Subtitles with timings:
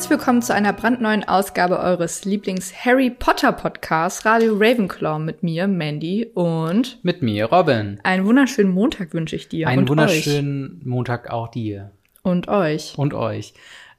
[0.00, 6.30] herzlich willkommen zu einer brandneuen Ausgabe eures Lieblings-Harry Potter Podcasts Radio Ravenclaw mit mir, Mandy
[6.32, 8.00] und Mit mir, Robin.
[8.02, 11.90] einen wunderschönen Montag wünsche ich dir Einen und wunderschönen Montag auch dir
[12.24, 12.32] euch.
[12.32, 12.94] Und euch.
[12.96, 13.52] und euch.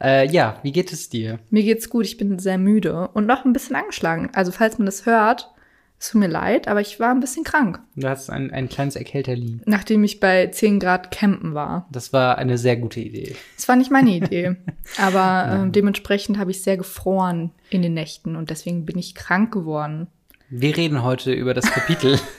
[0.04, 1.38] Äh, ja, wie geht es dir?
[1.52, 4.32] Mir geht's gut, ich bin sehr müde und noch ein bisschen angeschlagen.
[4.34, 5.52] Also falls man das hört,
[6.02, 8.96] es tut mir leid, aber ich war ein bisschen krank, Du hast ein, ein kleines
[8.96, 9.60] Erkälterli.
[9.66, 11.88] nachdem ich bei 10 Grad campen war.
[11.92, 13.36] Das war eine sehr gute Idee.
[13.56, 14.56] Es war nicht meine Idee,
[14.98, 19.54] aber ähm, dementsprechend habe ich sehr gefroren in den Nächten und deswegen bin ich krank
[19.54, 20.08] geworden.
[20.50, 22.20] Wir reden heute über das Kapitel.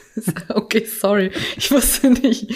[0.50, 1.30] Okay, sorry.
[1.56, 2.54] Ich wusste nicht.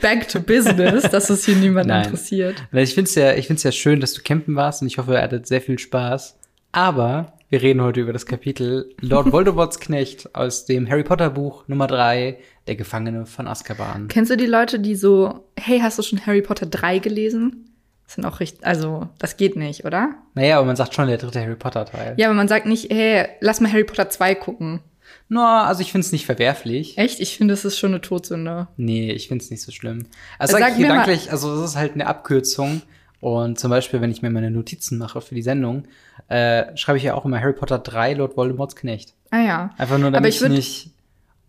[0.00, 2.04] Back to business, dass es hier niemand Nein.
[2.04, 2.56] interessiert.
[2.72, 5.12] Ich finde es ja, ich find's ja schön, dass du campen warst und ich hoffe,
[5.12, 6.38] ihr hattet sehr viel Spaß.
[6.72, 11.68] Aber wir reden heute über das Kapitel Lord Voldemorts Knecht aus dem Harry Potter Buch
[11.68, 14.08] Nummer 3, Der Gefangene von Azkaban.
[14.08, 17.70] Kennst du die Leute, die so, hey, hast du schon Harry Potter 3 gelesen?
[18.04, 20.14] Das sind auch richtig, also, das geht nicht, oder?
[20.34, 22.14] Naja, aber man sagt schon der dritte Harry Potter Teil.
[22.16, 24.80] Ja, aber man sagt nicht, hey, lass mal Harry Potter 2 gucken.
[25.28, 26.98] No, also ich finde es nicht verwerflich.
[26.98, 27.20] Echt?
[27.20, 28.68] Ich finde, das ist schon eine Todsünde.
[28.76, 30.06] Nee, ich find's nicht so schlimm.
[30.38, 32.82] Also Sag sag ich gedanklich, also das ist halt eine Abkürzung.
[33.26, 35.88] Und zum Beispiel, wenn ich mir meine Notizen mache für die Sendung,
[36.28, 39.14] äh, schreibe ich ja auch immer Harry Potter 3, Lord Voldemorts Knecht.
[39.32, 39.70] Ah ja.
[39.78, 40.90] Einfach nur, damit ich ich, nicht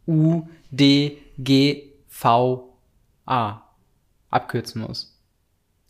[0.08, 2.74] U, D, G, V,
[3.28, 3.62] A
[4.32, 5.22] abkürzen muss.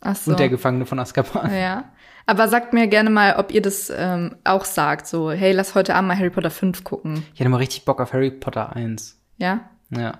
[0.02, 0.32] Ach so.
[0.32, 1.54] Und der Gefangene von Azkaban.
[1.54, 1.84] ja.
[2.26, 5.06] Aber sagt mir gerne mal, ob ihr das ähm, auch sagt.
[5.06, 7.24] So, hey, lass heute Abend mal Harry Potter 5 gucken.
[7.32, 9.18] Ich hatte mal richtig Bock auf Harry Potter 1.
[9.38, 9.70] Ja?
[9.88, 10.18] Ja.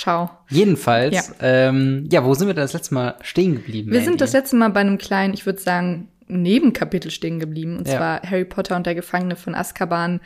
[0.00, 0.30] Ciao.
[0.48, 1.22] Jedenfalls, Ja.
[1.40, 3.92] Ähm, ja, wo sind wir denn das letzte Mal stehen geblieben?
[3.92, 7.76] Wir sind das letzte Mal bei einem kleinen, ich würde sagen, Nebenkapitel stehen geblieben.
[7.76, 7.98] Und Ja.
[7.98, 10.20] zwar Harry Potter und der Gefangene von Azkaban,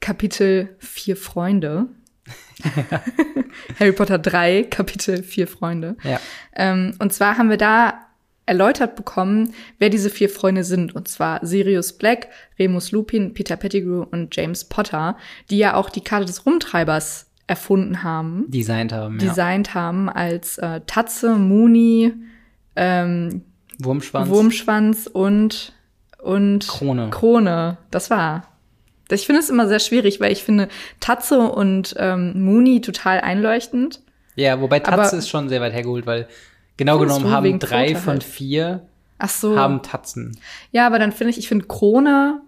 [0.00, 1.86] Kapitel Vier Freunde.
[3.80, 5.96] Harry Potter 3, Kapitel Vier Freunde.
[6.04, 6.20] Ja.
[6.54, 7.94] Ähm, und zwar haben wir da
[8.48, 10.94] erläutert bekommen, wer diese vier Freunde sind.
[10.94, 12.28] Und zwar Sirius Black,
[12.60, 15.16] Remus Lupin, Peter Pettigrew und James Potter,
[15.50, 19.28] die ja auch die Karte des Rumtreibers erfunden haben Designt haben, ja.
[19.28, 22.12] designt haben als äh, Tatze, Muni,
[22.74, 23.42] ähm,
[23.78, 24.28] Wurmschwanz.
[24.28, 25.72] Wurmschwanz und,
[26.22, 27.10] und Krone.
[27.10, 27.76] Krone.
[27.90, 28.48] Das war.
[29.10, 30.68] Ich finde es immer sehr schwierig, weil ich finde
[30.98, 34.00] Tatze und ähm, Muni total einleuchtend.
[34.34, 36.26] Ja, wobei Aber- Tatze ist schon sehr weit hergeholt, weil
[36.76, 38.24] genau genommen haben drei Quote von halt.
[38.24, 38.86] vier
[39.18, 39.56] Ach so.
[39.56, 40.36] haben Tatzen.
[40.72, 42.40] ja, aber dann finde ich, ich finde Krone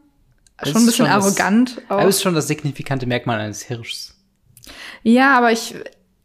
[0.58, 1.80] Das schon ein bisschen schon das- arrogant.
[1.88, 2.04] Aber auch.
[2.06, 4.17] das ist schon das signifikante Merkmal eines Hirschs.
[5.02, 5.74] Ja, aber ich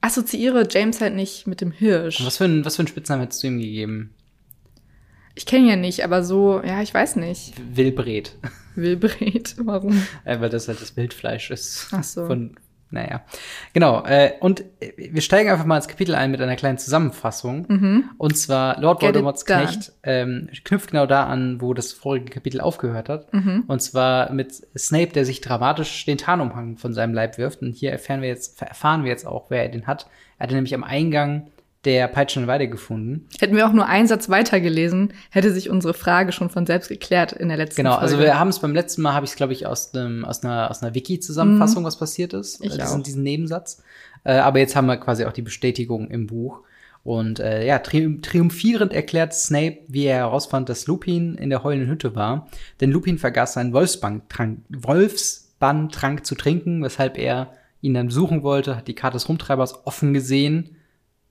[0.01, 2.19] assoziiere James halt nicht mit dem Hirsch.
[2.19, 4.13] Und was für, ein, was für einen Spitznamen hättest du ihm gegeben?
[5.35, 7.53] Ich kenne ihn ja nicht, aber so, ja, ich weiß nicht.
[7.75, 8.37] Wilbret.
[8.75, 10.05] Wilbret, warum?
[10.25, 11.87] äh, weil das halt das Wildfleisch ist.
[11.91, 12.27] Ach so.
[12.27, 12.55] Von,
[12.93, 13.23] naja.
[13.73, 14.03] Genau.
[14.05, 14.63] Äh, und
[14.97, 17.65] wir steigen einfach mal ins Kapitel ein mit einer kleinen Zusammenfassung.
[18.17, 19.05] Und zwar Lord Mhm.
[19.05, 19.45] Get Voldemorts.
[19.45, 23.33] Knecht ähm, knüpft genau da an, wo das vorige Kapitel aufgehört hat.
[23.33, 23.63] Mhm.
[23.67, 27.61] Und zwar mit Snape, der sich dramatisch den Tarnumhang von seinem Leib wirft.
[27.61, 30.07] Und hier erfahren wir jetzt, erfahren wir jetzt auch, wer er den hat.
[30.37, 31.47] Er hatte nämlich am Eingang
[31.85, 33.27] der peitschenden Weide gefunden.
[33.39, 37.33] Hätten wir auch nur einen Satz weitergelesen, hätte sich unsere Frage schon von selbst geklärt
[37.33, 38.03] in der letzten Genau, Folge.
[38.03, 40.43] also wir haben es beim letzten Mal, habe ich es, glaube ich, aus, einem, aus
[40.43, 42.63] einer, aus einer Wiki-Zusammenfassung, was passiert ist.
[42.63, 42.85] Ich äh, auch.
[42.85, 43.83] diesen, diesen Nebensatz.
[44.23, 46.61] Äh, aber jetzt haben wir quasi auch die Bestätigung im Buch.
[47.03, 51.89] Und äh, ja, trium triumphierend erklärt Snape, wie er herausfand, dass Lupin in der heulenden
[51.89, 52.47] Hütte war.
[52.79, 57.51] Denn Lupin vergaß seinen Wolfsbanntrank, Wolfsbanntrank zu trinken, weshalb er
[57.81, 60.77] ihn dann besuchen wollte, hat die Karte des Rumtreibers offen gesehen,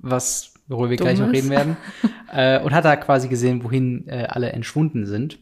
[0.02, 1.76] was, worüber wir gleich noch reden werden,
[2.32, 5.38] äh, und hat da quasi gesehen, wohin äh, alle entschwunden sind.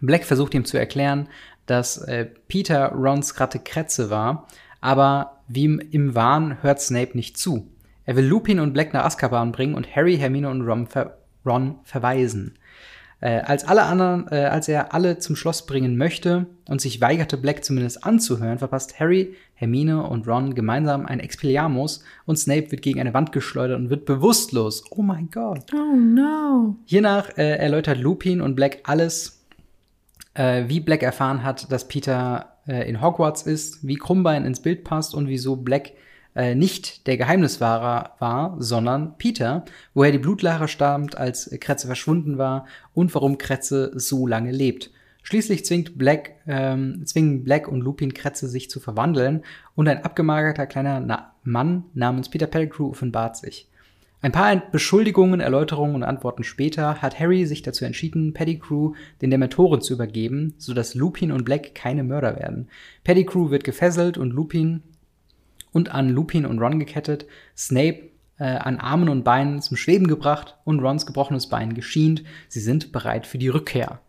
[0.00, 1.28] Black versucht ihm zu erklären,
[1.66, 4.46] dass äh, Peter Rons Ratte Kretze war,
[4.80, 7.68] aber wie im, im Wahn hört Snape nicht zu.
[8.06, 11.78] Er will Lupin und Black nach Azkaban bringen und Harry, Hermine und Ron, ver Ron
[11.84, 12.58] verweisen.
[13.22, 17.36] Äh, als alle anderen, äh, als er alle zum Schloss bringen möchte und sich weigerte,
[17.36, 22.98] Black zumindest anzuhören, verpasst Harry, Hermine und Ron gemeinsam ein Expelliarmus und Snape wird gegen
[22.98, 24.84] eine Wand geschleudert und wird bewusstlos.
[24.90, 25.66] Oh mein Gott.
[25.74, 26.76] oh no.
[26.86, 29.44] Hiernach äh, erläutert Lupin und Black alles,
[30.32, 34.82] äh, wie Black erfahren hat, dass Peter äh, in Hogwarts ist, wie Krummbein ins Bild
[34.82, 35.92] passt und wieso Black
[36.34, 42.66] äh, nicht der Geheimniswahrer war, sondern Peter, woher die Blutlache stammt, als Kretze verschwunden war
[42.94, 44.90] und warum Kretze so lange lebt.
[45.22, 49.42] Schließlich zwingt Black, ähm, zwingen Black und Lupin Kretze sich zu verwandeln
[49.74, 53.68] und ein abgemagerter kleiner Na Mann namens Peter Pettigrew offenbart sich.
[54.22, 58.92] Ein paar Beschuldigungen, Erläuterungen und Antworten später hat Harry sich dazu entschieden, Pettigrew
[59.22, 62.68] den Dementoren zu übergeben, sodass Lupin und Black keine Mörder werden.
[63.02, 64.82] Pettigrew wird gefesselt und Lupin
[65.72, 67.26] und an Lupin und Ron gekettet,
[67.56, 72.24] Snape äh, an Armen und Beinen zum Schweben gebracht und Rons gebrochenes Bein geschient.
[72.48, 74.00] Sie sind bereit für die Rückkehr.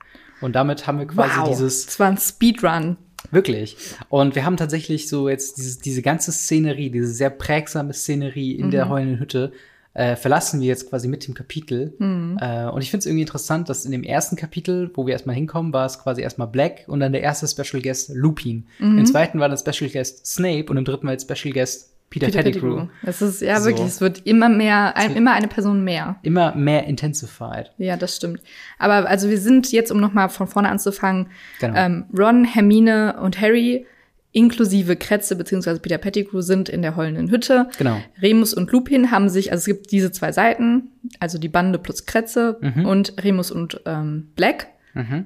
[0.41, 1.49] Und damit haben wir quasi wow.
[1.49, 1.87] dieses.
[1.87, 2.97] Es war ein Speedrun.
[3.29, 3.77] Wirklich.
[4.09, 8.71] Und wir haben tatsächlich so jetzt dieses, diese ganze Szenerie, diese sehr prägsame Szenerie in
[8.71, 9.51] der heulenden Hütte,
[9.93, 11.93] äh, verlassen wir jetzt quasi mit dem Kapitel.
[12.39, 15.35] Äh, und ich finde es irgendwie interessant, dass in dem ersten Kapitel, wo wir erstmal
[15.35, 18.65] hinkommen, war es quasi erstmal Black und dann der erste Special Guest Lupin.
[18.79, 22.25] Im zweiten war dann Special Guest Snape und im dritten war jetzt Special Guest Peter,
[22.27, 22.75] Peter Pettigrew.
[22.75, 22.89] Pettigrew.
[23.03, 23.67] Es ist, ja So.
[23.69, 26.17] wirklich, es wird immer mehr, ein, immer eine Person mehr.
[26.23, 27.71] Immer mehr intensified.
[27.77, 28.41] Ja, das stimmt.
[28.79, 31.27] Aber also wir sind jetzt, um nochmal von vorne anzufangen,
[31.61, 31.77] Genau.
[31.77, 33.85] ähm, Ron, Hermine und Harry
[34.33, 37.67] inklusive Kretze beziehungsweise Peter Pettigrew sind in der heulenden Hütte.
[37.77, 37.97] Genau.
[38.21, 40.89] Remus und Lupin haben sich, also es gibt diese zwei Seiten,
[41.19, 42.85] also die Bande plus Kretze Mhm.
[42.85, 44.67] und Remus und ähm, Black,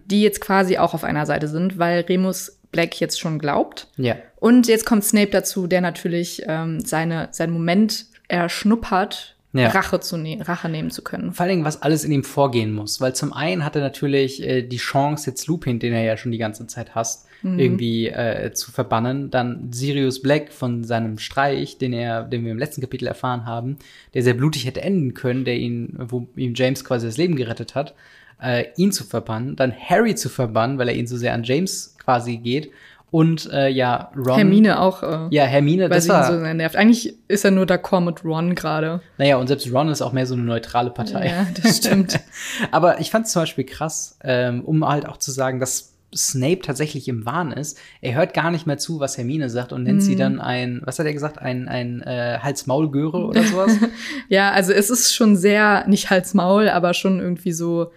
[0.06, 3.88] die jetzt quasi auch auf einer Seite sind, weil Remus Black jetzt schon glaubt.
[3.98, 4.16] Ja.
[4.36, 9.70] Und jetzt kommt Snape dazu, der natürlich ähm, seine, seinen Moment erschnuppert, Ja.
[9.70, 11.32] Rache, zu ne Rache nehmen zu können.
[11.34, 13.00] Vor allen Dingen, was alles in ihm vorgehen muss.
[13.02, 16.32] Weil zum einen hat er natürlich äh, die Chance, jetzt Lupin, den er ja schon
[16.32, 19.30] die ganze Zeit hasst, irgendwie äh, zu verbannen.
[19.30, 23.78] Dann Sirius Black von seinem Streich, den er, den wir im letzten Kapitel erfahren haben,
[24.14, 27.76] der sehr blutig hätte enden können, der ihn, wo ihm James quasi das Leben gerettet
[27.76, 27.94] hat,
[28.42, 29.56] äh, ihn zu verbannen.
[29.56, 32.72] Dann Harry zu verbannen, weil er ihn so sehr an James quasi geht.
[33.12, 34.36] Und äh, ja, Ron.
[34.36, 36.34] Hermine auch, äh, Ja, Hermine, weil das sie ihn war.
[36.34, 36.76] so sehr nervt.
[36.76, 39.00] Eigentlich ist er nur d'accord mit Ron gerade.
[39.18, 41.28] naja, und selbst Ron ist auch mehr so eine neutrale Partei.
[41.28, 42.20] Ja, das stimmt.
[42.72, 46.60] Aber ich fand es zum Beispiel krass, ähm, um halt auch zu sagen, dass Snape
[46.62, 47.78] tatsächlich im Wahn ist.
[48.02, 50.02] Er hört gar nicht mehr zu, was Hermine sagt und nennt Mhm.
[50.02, 53.74] sie dann ein, was hat er gesagt, ein, ein äh, Hals-Maul-Göre oder sowas.
[54.30, 57.92] ja, also es ist schon sehr, nicht Hals-Maul, aber schon irgendwie so.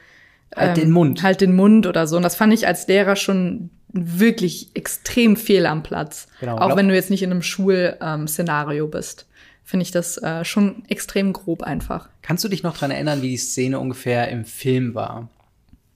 [0.56, 1.22] halt den Mund.
[1.22, 2.16] Halt den Mund oder so.
[2.16, 6.26] Und das fand ich als Lehrer schon wirklich extrem fehl am Platz.
[6.40, 9.26] Genau, Auch wenn du jetzt nicht in einem Schul-Szenario bist.
[9.64, 12.08] Finde ich das äh, schon extrem grob einfach.
[12.22, 15.28] Kannst du dich noch dran erinnern, wie die Szene ungefähr im Film war?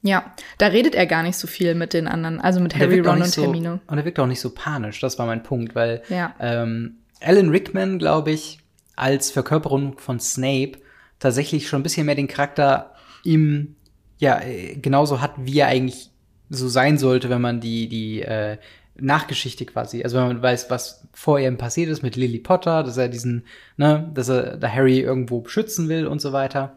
[0.02, 3.22] Ja, da redet er gar nicht so viel mit den anderen, also mit Harry, Ron
[3.22, 3.80] und so, Hermine.
[3.86, 6.34] Und er wirkt auch nicht so panisch, das war mein Punkt, weil Ja.
[6.40, 8.58] ähm, Alan Rickman, glaube ich,
[8.96, 10.72] als Verkörperung von Snape
[11.20, 12.94] tatsächlich schon ein bisschen mehr den Charakter
[13.24, 13.76] ihm
[14.18, 16.10] ja äh, genauso hat, wie er eigentlich
[16.50, 18.58] so sein sollte, wenn man die die äh,
[18.96, 22.96] Nachgeschichte quasi, also wenn man weiß, was vor ihm passiert ist mit Lily Potter, dass
[22.98, 23.46] er diesen,
[23.76, 26.76] ne, dass er da Harry irgendwo beschützen will und so weiter.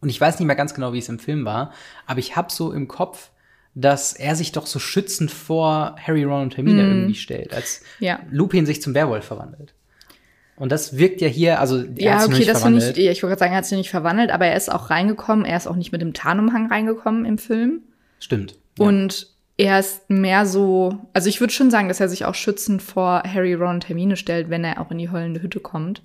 [0.00, 1.72] Und ich weiß nicht mehr ganz genau, wie es im Film war,
[2.06, 3.30] aber ich habe so im Kopf,
[3.74, 8.20] dass er sich doch so schützend vor Harry, Ron und Hermine irgendwie stellt, als Ja.
[8.30, 9.74] Lupin sich zum Werwolf verwandelt.
[10.56, 12.98] Und das wirkt ja hier, also er hat Ja, okay, nicht das finde verwandelt.
[12.98, 15.44] ich, ich wollte gerade sagen, er hat sich nicht verwandelt, aber er ist auch reingekommen.
[15.46, 17.80] Er ist auch nicht mit dem Tarnumhang reingekommen im Film.
[18.18, 18.56] Stimmt.
[18.78, 18.86] Ja.
[18.86, 22.82] Und er ist mehr so, also ich würde schon sagen, dass er sich auch schützend
[22.82, 26.02] vor Harry, Ron und Hermine stellt, wenn er auch in die heulende Hütte kommt.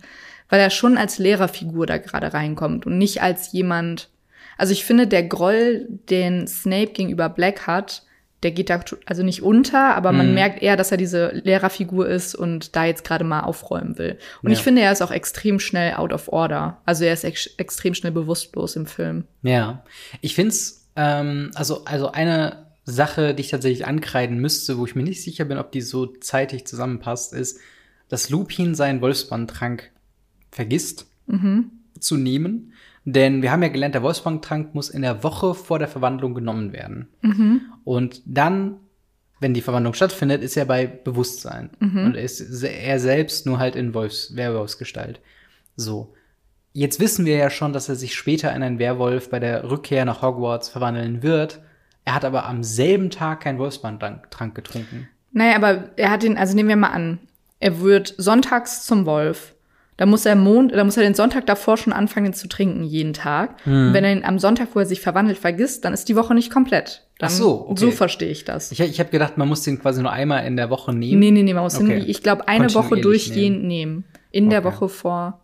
[0.49, 4.09] Weil er schon als Lehrerfigur da gerade reinkommt und nicht als jemand.
[4.57, 8.03] Also ich finde, der Groll, den Snape gegenüber Black hat,
[8.43, 10.33] der geht da also nicht unter, aber man Mhm.
[10.35, 14.19] merkt eher, dass er diese Lehrerfigur ist und da jetzt gerade mal aufräumen will.
[14.43, 14.57] Und Ja.
[14.57, 16.79] ich finde, er ist auch extrem schnell out of order.
[16.85, 19.23] Also er ist ex extrem schnell bewusstlos im Film.
[19.41, 19.83] Ja,
[20.21, 25.01] ich find's, ähm, also, also eine Sache, die ich tatsächlich ankreiden müsste, wo ich mir
[25.03, 27.59] nicht sicher bin, ob die so zeitig zusammenpasst, ist,
[28.09, 29.89] dass Lupin seinen Wolfsbandtrank
[30.55, 31.05] vergisst
[31.99, 32.73] zu nehmen.
[33.03, 36.71] Denn wir haben ja gelernt, der Wolfsbandtrank muss in der Woche vor der Verwandlung genommen
[36.73, 37.07] werden.
[37.83, 38.77] Und dann,
[39.39, 41.69] wenn die Verwandlung stattfindet, ist er bei Bewusstsein.
[42.05, 45.19] Und ist se- er selbst nur halt in Wolfs Werwolfsgestalt.
[45.75, 46.13] So.
[46.73, 50.03] Jetzt wissen wir ja schon, dass er sich später in einen Werwolf bei der Rückkehr
[50.05, 51.61] nach Hogwarts verwandeln wird.
[52.05, 55.07] Er hat aber am selben Tag keinen Wolfsbandtrank Trank getrunken.
[55.31, 57.19] Naja, aber er hat den, also nehmen wir mal an,
[57.59, 59.54] er wird sonntags zum Wolf.
[59.97, 63.13] Da muss er Mond, da muss er den Sonntag davor schon anfangen zu trinken, jeden
[63.13, 63.55] Tag.
[63.63, 63.87] Hm.
[63.87, 66.33] Und wenn er ihn am Sonntag, wo er sich verwandelt, vergisst, dann ist die Woche
[66.33, 67.07] nicht komplett.
[67.17, 67.79] Dann, Ach so, okay.
[67.79, 68.73] So verstehe ich das.
[68.73, 71.19] Ich, ich habe gedacht, man muss den quasi nur einmal in der Woche nehmen.
[71.19, 71.99] nee, nee, nee, man muss Okay.
[72.01, 74.03] den, ich glaube, eine Woche durchgehend nehmen.
[74.31, 74.75] In der Okay.
[74.75, 75.39] Woche vor.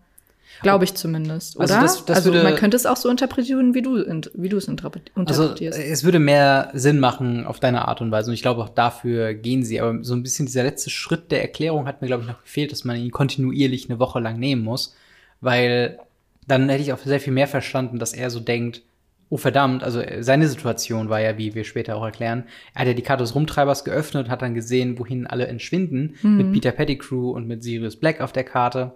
[0.62, 1.64] Glaube ich zumindest, oder?
[1.64, 3.96] Also das- das also würde- man könnte es auch so interpretieren, wie du,
[4.36, 5.80] wie du es interpre- Also interpretierst.
[5.80, 8.30] äh, es würde mehr Sinn machen auf deine Art und Weise.
[8.30, 9.80] Und ich glaube, auch dafür gehen sie.
[9.82, 12.72] Aber so ein bisschen dieser letzte Schritt der Erklärung hat mir, glaube ich, noch gefehlt,
[12.72, 14.96] dass man ihn kontinuierlich eine Woche lang nehmen muss.
[15.40, 16.00] Weil
[16.48, 18.82] dann hätte ich auch sehr viel mehr verstanden, dass er so denkt,
[19.30, 22.44] oh verdammt, also äh, seine Situation war ja, wie wir später auch erklären,
[22.74, 26.52] er hat ja die Karte des Rumtreibers geöffnet, hat dann gesehen, wohin alle entschwinden, mit
[26.52, 28.92] Peter Pettigrew und mit Sirius Black auf der Karte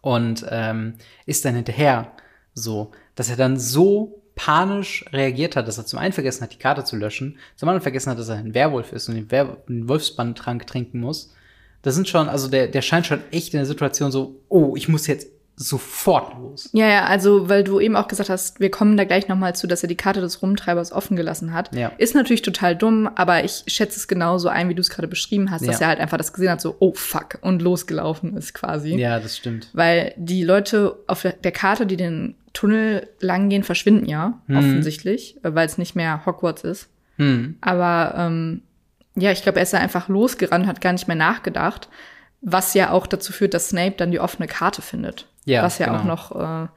[0.00, 0.94] und ähm,
[1.26, 2.12] ist dann hinterher
[2.54, 6.58] so, dass er dann so panisch reagiert hat, dass er zum einen vergessen hat, die
[6.58, 9.56] Karte zu löschen, zum anderen vergessen hat, dass er ein Werwolf ist und den, Wer
[9.68, 11.34] einen Wolfsbandtrank trinken muss.
[11.82, 14.88] Das sind schon, also der, der scheint schon echt in der Situation so, oh, ich
[14.88, 15.28] muss jetzt
[15.60, 16.70] sofort los.
[16.72, 19.66] Ja, ja, also weil du eben auch gesagt hast, wir kommen da gleich nochmal zu,
[19.66, 21.74] dass er die Karte des Rumtreibers offen gelassen hat.
[21.74, 21.90] Ja.
[21.98, 25.50] Ist natürlich total dumm, aber ich schätze es genauso ein, wie du es gerade beschrieben
[25.50, 25.86] hast, dass Ja.
[25.86, 28.94] er halt einfach das gesehen hat, so, oh fuck, und losgelaufen ist quasi.
[28.96, 29.68] Ja, das stimmt.
[29.72, 35.54] Weil die Leute auf der- Karte, die den Tunnel lang gehen, verschwinden ja, offensichtlich, äh,
[35.54, 36.88] weil es nicht mehr Hogwarts ist.
[37.16, 37.56] Hm.
[37.60, 38.62] Aber ähm,
[39.16, 41.88] ja, ich glaube, er ist da einfach losgerannt, hat gar nicht mehr nachgedacht,
[42.40, 45.26] was ja auch dazu führt, dass Snape dann die offene Karte findet.
[45.48, 45.98] Ja, was ja genau.
[45.98, 46.32] auch noch.
[46.64, 46.68] Äh,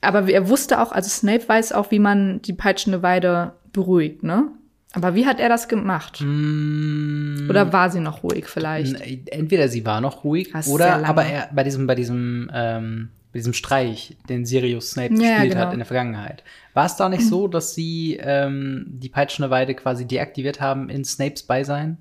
[0.00, 4.48] aber er wusste auch, also Snape weiß auch, wie man die peitschende Weide beruhigt, ne?
[4.92, 6.20] Aber wie hat er das gemacht?
[6.22, 8.98] Mm, Oder war sie noch ruhig vielleicht?
[9.30, 13.38] Entweder sie war noch ruhig Das oder aber er bei diesem bei diesem ähm, bei
[13.40, 15.66] diesem Streich, den Sirius Snape Ja, gespielt genau.
[15.66, 16.42] hat in der Vergangenheit.
[16.72, 21.04] War es da nicht so, dass sie ähm, die peitschende Weide quasi deaktiviert haben in
[21.04, 21.98] Snapes Beisein?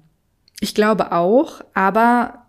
[0.61, 2.44] Ich glaube auch, aber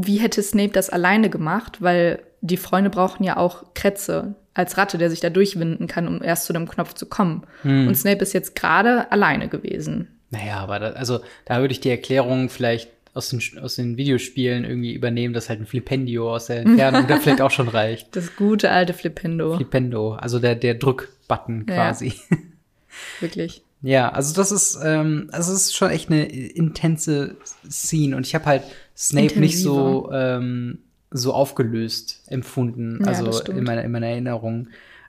[0.00, 1.82] wie hätte Snape das alleine gemacht?
[1.82, 6.22] Weil die Freunde brauchen ja auch Kretze als Ratte, der sich da durchwinden kann, um
[6.22, 7.42] erst zu dem Knopf zu kommen.
[7.64, 10.08] Und Snape ist jetzt gerade alleine gewesen.
[10.30, 14.64] Naja, aber da, also da würde ich die Erklärung vielleicht aus den, aus den Videospielen
[14.64, 18.14] irgendwie übernehmen, dass halt ein Flipendio aus der Entfernung da vielleicht auch schon reicht.
[18.14, 21.74] Das gute alte Flipendo, Flipendo, also der, der Drückbutton Ja.
[21.74, 22.14] quasi.
[23.20, 23.62] wirklich.
[23.82, 27.36] Ja, also das ist, ähm, also es ist schon echt eine intense
[27.70, 28.62] Scene und ich habe halt
[28.98, 34.68] Snape nicht so ähm, so aufgelöst empfunden, Ja, also in meiner in meiner Erinnerung.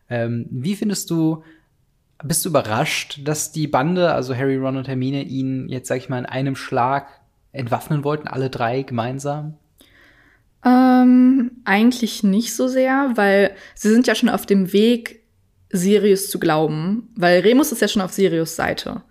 [0.10, 1.44] Ähm, wie findest du?
[2.22, 6.10] Bist du überrascht, dass die Bande, also Harry, Ron und Hermine, ihn jetzt sag ich
[6.10, 7.08] mal in einem Schlag
[7.54, 9.56] entwaffnen wollten, alle drei gemeinsam?
[10.66, 15.22] Ähm, eigentlich nicht so sehr, weil sie sind ja schon auf dem Weg,
[15.72, 19.04] Sirius zu glauben, weil Remus ist ja schon auf Sirius Seite.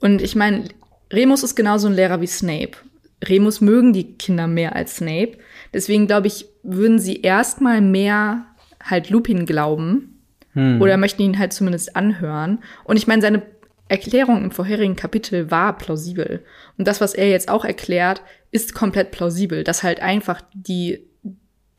[0.00, 0.68] Und ich meine,
[1.12, 2.76] Remus ist genauso ein Lehrer wie Snape.
[3.24, 5.38] Remus mögen die Kinder mehr als Snape.
[5.72, 8.46] Deswegen glaube ich, würden sie erstmal mehr
[8.82, 10.12] halt Lupin glauben
[10.54, 12.60] oder möchten ihn halt zumindest anhören.
[12.84, 13.42] Und ich meine, seine
[13.88, 16.42] Erklärung im vorherigen Kapitel war plausibel.
[16.78, 21.06] Und das, was er jetzt auch erklärt, ist komplett plausibel, dass halt einfach die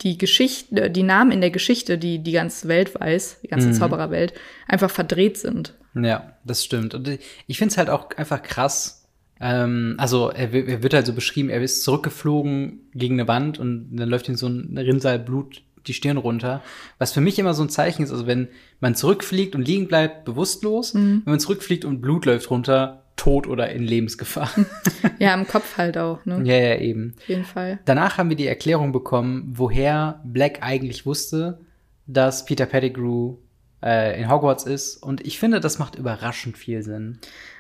[0.02, 4.34] die Geschichte, die Namen in der Geschichte, die die ganze Welt weiß, die ganze Zaubererwelt,
[4.68, 5.74] einfach verdreht sind.
[5.96, 6.94] Ja, das stimmt.
[6.94, 7.18] Und
[7.48, 8.97] ich finde es halt auch einfach krass.
[9.40, 13.96] Ähm, also er, er wird halt so beschrieben, er ist zurückgeflogen gegen eine Wand und
[13.96, 16.62] dann läuft ihm so ein Rinnsal Blut die Stirn runter.
[16.98, 20.26] Was für mich immer so ein Zeichen ist, also wenn man zurückfliegt und liegen bleibt,
[20.26, 24.50] bewusstlos, wenn man zurückfliegt und Blut läuft runter, tot oder in Lebensgefahr.
[25.20, 26.42] Ja, im Kopf halt auch, ne?
[26.44, 27.16] ja, ja, eben.
[27.18, 27.80] Auf jeden Fall.
[27.86, 31.60] Danach haben wir die Erklärung bekommen, woher Black eigentlich wusste,
[32.06, 33.38] dass Peter Pettigrew
[33.82, 34.98] äh, in Hogwarts ist.
[34.98, 37.18] Und ich finde, das macht überraschend viel Sinn.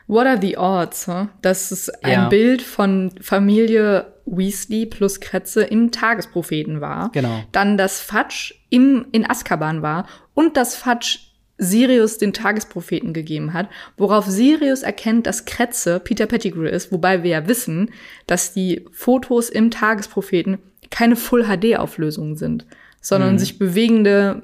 [0.08, 1.28] What are the odds, huh?
[1.42, 2.30] dass es ein Ja.
[2.30, 7.12] Bild von Familie Weasley plus Kretze im Tagespropheten war.
[7.14, 7.44] Genau.
[7.52, 11.20] Dann, dass Fudge im, in Azkaban war und dass Fudge
[11.58, 17.32] Sirius den Tagespropheten gegeben hat, worauf Sirius erkennt, dass Kretze Peter Pettigrew ist, wobei wir
[17.32, 17.90] ja wissen,
[18.28, 20.60] dass die Fotos im Tagespropheten
[20.92, 22.66] keine Full-HD-Auflösungen sind,
[23.02, 23.40] sondern Mhm.
[23.40, 24.44] sich bewegende,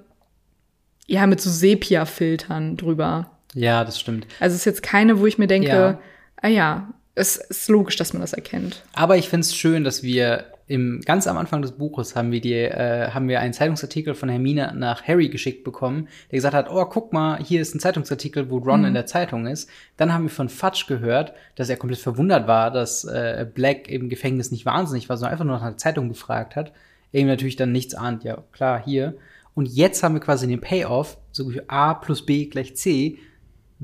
[1.05, 3.29] ja, mit so Sepia-Filtern drüber.
[3.53, 4.27] Ja, das stimmt.
[4.39, 5.99] Also es ist jetzt keine, wo ich mir denke, Ja.
[6.41, 8.83] ah ja, es ist logisch, dass man das erkennt.
[8.93, 12.39] Aber ich finde es schön, dass wir im ganz am Anfang des Buches haben wir
[12.39, 16.71] die äh, haben wir einen Zeitungsartikel von Hermine nach Harry geschickt bekommen, der gesagt hat,
[16.71, 19.69] oh guck mal, hier ist ein Zeitungsartikel, wo Ron in der Zeitung ist.
[19.97, 24.07] Dann haben wir von Fudge gehört, dass er komplett verwundert war, dass äh, Black im
[24.09, 26.71] Gefängnis nicht wahnsinnig war, sondern einfach nur nach einer Zeitung gefragt hat.
[27.11, 29.15] Er ihm natürlich dann nichts ahnt, ja klar hier.
[29.53, 33.19] Und jetzt haben wir quasi den Payoff, so wie A plus B gleich C.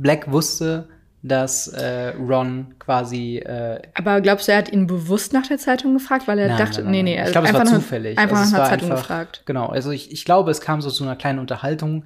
[0.02, 0.88] Black wusste,
[1.22, 5.94] dass äh, Ron quasi äh, Aber glaubst du, er hat ihn bewusst nach der Zeitung
[5.94, 7.80] gefragt, weil er Nein, dachte, nein, nein, nee, nee, er ich glaube, es einfach war
[7.80, 8.18] zufällig.
[8.18, 9.44] Einfach Also nach war Zeitung einfach- gefragt.
[9.46, 12.06] Genau, also ich, ich glaube, es kam so zu einer kleinen Unterhaltung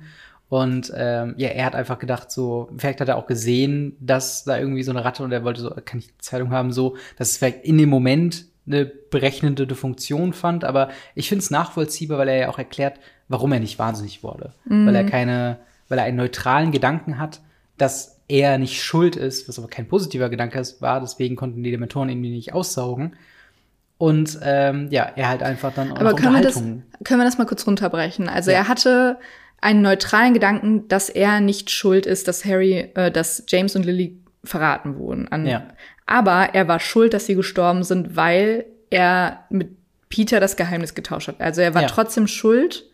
[0.50, 4.58] und ähm, ja, er hat einfach gedacht, so, vielleicht hat er auch gesehen, dass da
[4.58, 7.30] irgendwie so eine Ratte und er wollte so, kann ich die Zeitung haben, so, dass
[7.32, 12.30] es vielleicht in dem Moment eine berechnende Funktion fand, aber ich finde es nachvollziehbar, weil
[12.30, 14.54] er ja auch erklärt, warum er nicht wahnsinnig wurde.
[14.66, 14.88] Mhm.
[14.88, 15.58] Weil er keine,
[15.90, 17.42] weil er einen neutralen Gedanken hat,
[17.78, 21.72] dass er nicht schuld ist, was aber kein positiver Gedanke ist, war, deswegen konnten die
[21.72, 23.16] Dementoren ihn nicht aussaugen.
[23.98, 27.38] Und ähm, ja, er halt einfach dann auch Aber können wir, das, können wir das
[27.38, 28.28] mal kurz runterbrechen?
[28.28, 28.58] Also Ja.
[28.58, 29.18] er hatte
[29.62, 34.18] einen neutralen Gedanken, dass er nicht schuld ist, dass Harry, äh, dass James und Lily
[34.44, 35.28] verraten wurden.
[35.30, 35.68] An, Ja.
[36.06, 39.70] Aber er war schuld, dass sie gestorben sind, weil er mit
[40.10, 41.40] Peter das Geheimnis getauscht hat.
[41.40, 41.88] Also er war Ja.
[41.88, 42.86] trotzdem schuld,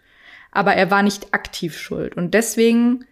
[0.51, 2.15] aber er war nicht aktiv schuld.
[2.15, 3.05] Und deswegen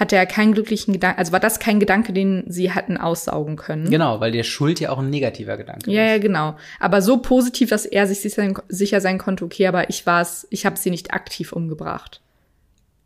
[0.00, 3.88] hatte er keinen glücklichen Gedanken, also war das kein Gedanke, den sie hatten aussaugen können.
[3.90, 6.10] Genau, weil der Schuld ja auch ein negativer Gedanke Ja, ist.
[6.12, 6.56] ja, genau.
[6.80, 10.22] Aber so positiv, dass er sich sicher sein, sicher sein konnte, okay, aber ich war
[10.22, 12.20] es, ich habe sie nicht aktiv umgebracht.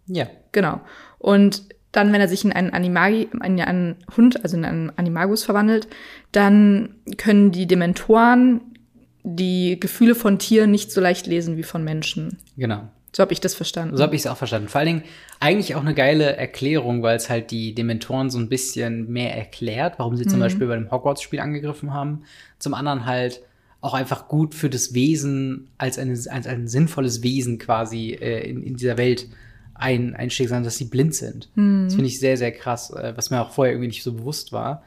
[0.06, 0.26] Ja.
[0.52, 0.80] Genau.
[1.18, 5.44] Und dann, wenn er sich in einen Animagi, in einen Hund, also in einen Animagus
[5.44, 5.86] verwandelt,
[6.32, 8.60] dann können die Dementoren
[9.22, 12.38] die Gefühle von Tieren nicht so leicht lesen wie von Menschen.
[12.56, 12.88] Genau.
[13.14, 13.96] So habe ich das verstanden.
[13.96, 14.68] So habe ich es auch verstanden.
[14.68, 15.02] Vor allen Dingen
[15.38, 19.98] eigentlich auch eine geile Erklärung, weil es halt die Dementoren so ein bisschen mehr erklärt,
[19.98, 22.22] warum sie zum Beispiel bei dem Hogwarts-Spiel angegriffen haben.
[22.58, 23.40] Zum anderen halt
[23.80, 28.62] auch einfach gut für das Wesen als, eine, als ein sinnvolles Wesen quasi äh, in,
[28.62, 29.28] in dieser Welt
[29.74, 31.50] ein, einstieg, sondern dass sie blind sind.
[31.84, 34.52] Das finde ich sehr, sehr krass, äh, was mir auch vorher irgendwie nicht so bewusst
[34.52, 34.82] war.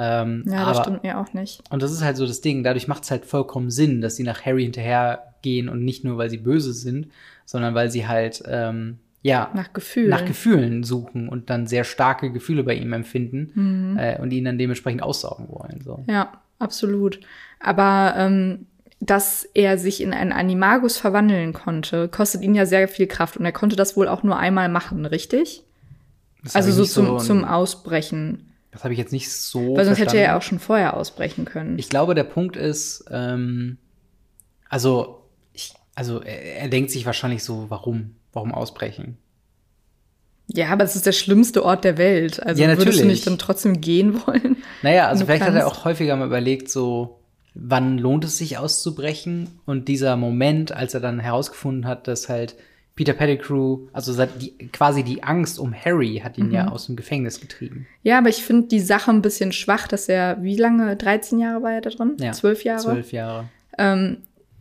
[0.00, 1.60] Ähm, ja, das aber- stimmt mir auch nicht.
[1.70, 2.62] und das ist halt so das Ding.
[2.62, 6.30] Dadurch macht es halt vollkommen Sinn, dass sie nach Harry hinterhergehen und nicht nur, weil
[6.30, 7.08] sie böse sind,
[7.44, 10.10] sondern weil sie halt, ähm, ja, Nach Gefühlen.
[10.10, 14.58] nach Gefühlen suchen und dann sehr starke Gefühle bei ihm empfinden äh, und ihn dann
[14.58, 15.80] dementsprechend aussaugen wollen.
[15.84, 16.04] So.
[16.08, 17.18] Ja, absolut.
[17.58, 18.66] Aber ähm,
[19.00, 23.36] dass er sich in einen Animagus verwandeln konnte, kostet ihn ja sehr viel Kraft.
[23.36, 25.64] Und er konnte das wohl auch nur einmal machen, richtig?
[26.44, 28.44] Das Also so zum, zum ein- Ausbrechen.
[28.70, 29.76] Das habe ich jetzt nicht so.
[29.76, 30.36] Weil sonst hätte er ja verstanden.
[30.38, 31.78] auch schon vorher ausbrechen können.
[31.78, 33.78] Ich glaube, der Punkt ist, ähm,
[34.68, 38.16] also, ich, also er, er denkt sich wahrscheinlich so, warum?
[38.32, 39.16] Warum ausbrechen?
[40.50, 42.42] ja, aber es ist der schlimmste Ort der Welt.
[42.42, 44.56] Also Ja, würdest du nicht dann trotzdem gehen wollen?
[44.82, 45.78] Naja, also vielleicht hat er kannst.
[45.78, 47.18] auch häufiger mal überlegt, so,
[47.54, 49.60] wann lohnt es sich auszubrechen?
[49.66, 52.54] Und dieser Moment, als er dann herausgefunden hat, dass halt
[52.98, 56.52] Peter Pettigrew, also die, quasi die Angst um Harry hat ihn Mhm.
[56.52, 57.86] ja aus dem Gefängnis getrieben.
[58.02, 60.96] Ja, aber ich finde die Sache ein bisschen schwach, dass er, wie lange?
[60.96, 62.16] 13 Jahre war er da drin?
[62.18, 62.80] Ja, 12 Jahre?
[62.82, 63.44] Zwölf Jahre.
[63.78, 64.16] ähm,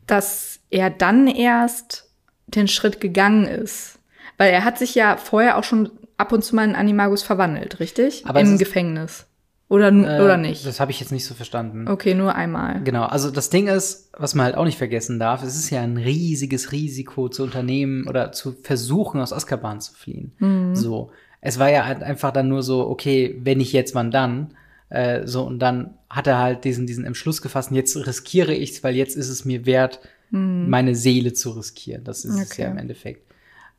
[0.06, 2.12] dass er dann erst
[2.46, 3.98] den Schritt gegangen ist.
[4.38, 7.80] Weil er hat sich ja vorher auch schon ab und zu mal in Animagus verwandelt,
[7.80, 8.24] richtig?
[8.28, 9.26] Aber Im Gefängnis.
[9.70, 10.66] Oder, Äh, oder nicht?
[10.66, 11.88] Das habe ich jetzt nicht so verstanden.
[11.90, 12.82] Okay, nur einmal.
[12.84, 15.82] Genau, also das Ding ist, was man halt auch nicht vergessen darf, es ist ja
[15.82, 20.32] ein riesiges Risiko zu unternehmen oder zu versuchen, aus Azkaban zu fliehen.
[20.40, 20.76] Mhm.
[20.76, 21.12] So.
[21.42, 24.54] Es war ja halt einfach dann nur so, okay, wenn nicht jetzt, wann dann?
[24.90, 28.96] Äh, so, und dann hat er halt diesen, diesen Entschluss gefasst, jetzt riskiere ich's, weil
[28.96, 30.00] jetzt ist es mir wert,
[30.30, 32.04] meine Seele zu riskieren.
[32.04, 32.46] Das ist es Mhm.
[32.52, 32.62] Okay.
[32.64, 33.22] ja im Endeffekt.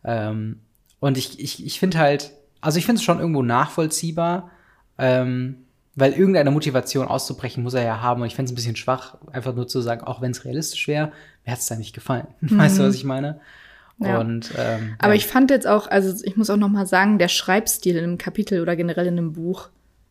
[0.05, 0.61] Ähm,
[1.01, 4.51] und ich, ich, ich finde halt, also ich finde es schon irgendwo nachvollziehbar,
[4.99, 5.57] ähm,
[5.99, 8.21] weil irgendeine Motivation auszubrechen muss er ja haben.
[8.23, 10.87] Und ich fände es ein bisschen schwach, einfach nur zu sagen, auch wenn es realistisch
[10.87, 11.13] wäre,
[11.45, 12.29] mir hat es da nicht gefallen.
[12.41, 13.41] Weißt du, was ich meine?
[13.99, 14.07] Mhm.
[14.07, 14.21] Ja.
[14.21, 15.17] Und ähm, Aber ja.
[15.17, 18.19] ich fand jetzt auch, also ich muss auch noch mal sagen, der Schreibstil in einem
[18.19, 19.71] Kapitel oder generell in einem Buch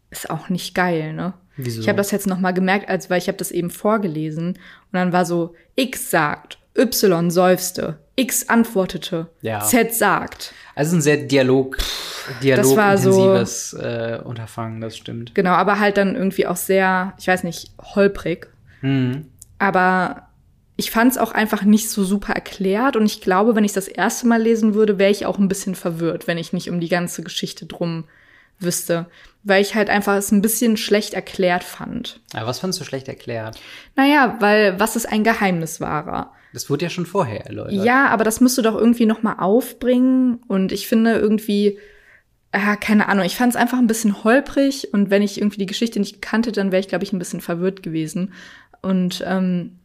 [0.09, 1.33] ist auch nicht geil, ne?
[1.55, 1.81] Wieso?
[1.81, 4.57] Ich habe das jetzt noch mal gemerkt, als weil ich habe das eben vorgelesen und
[4.91, 9.59] dann war so X sagt, Y seufzte, X antwortete, Ja.
[9.61, 10.53] Z sagt.
[10.75, 15.33] Also ein sehr Dialog, war so- dialogintensives äh, Unterfangen, das stimmt.
[15.35, 18.47] Genau, aber halt dann irgendwie auch sehr, ich weiß nicht, holprig.
[18.81, 19.25] Mhm.
[19.59, 20.27] Aber
[20.75, 23.87] ich fand es auch einfach nicht so super erklärt und ich glaube, wenn ich das
[23.87, 26.89] erste Mal lesen würde, wäre ich auch ein bisschen verwirrt, wenn ich nicht um die
[26.89, 28.03] ganze Geschichte drum
[28.59, 29.05] wüsste,
[29.43, 32.19] weil ich halt einfach es ein bisschen schlecht erklärt fand.
[32.33, 33.59] Aber was fandst du schlecht erklärt?
[33.95, 36.31] Naja, weil was ist ein Geheimniswahrer?
[36.57, 37.85] Das wurde ja schon vorher erläutert.
[37.85, 41.77] Ja, aber das musst du doch irgendwie noch mal aufbringen und ich finde irgendwie
[42.51, 45.67] ah, keine Ahnung, ich fand es einfach ein bisschen holprig und wenn ich irgendwie die
[45.67, 48.33] Geschichte nicht gekannt hätte, dann wäre ich glaube ich ein bisschen verwirrt gewesen
[48.81, 49.77] und ähm,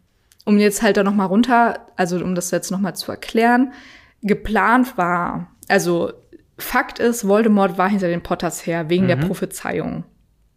[0.46, 3.74] um jetzt halt da noch mal runter, also um das jetzt noch mal zu erklären,
[4.22, 6.12] geplant war, also
[6.56, 10.04] Fakt ist, Voldemort war hinter den Potters her wegen der Prophezeiung.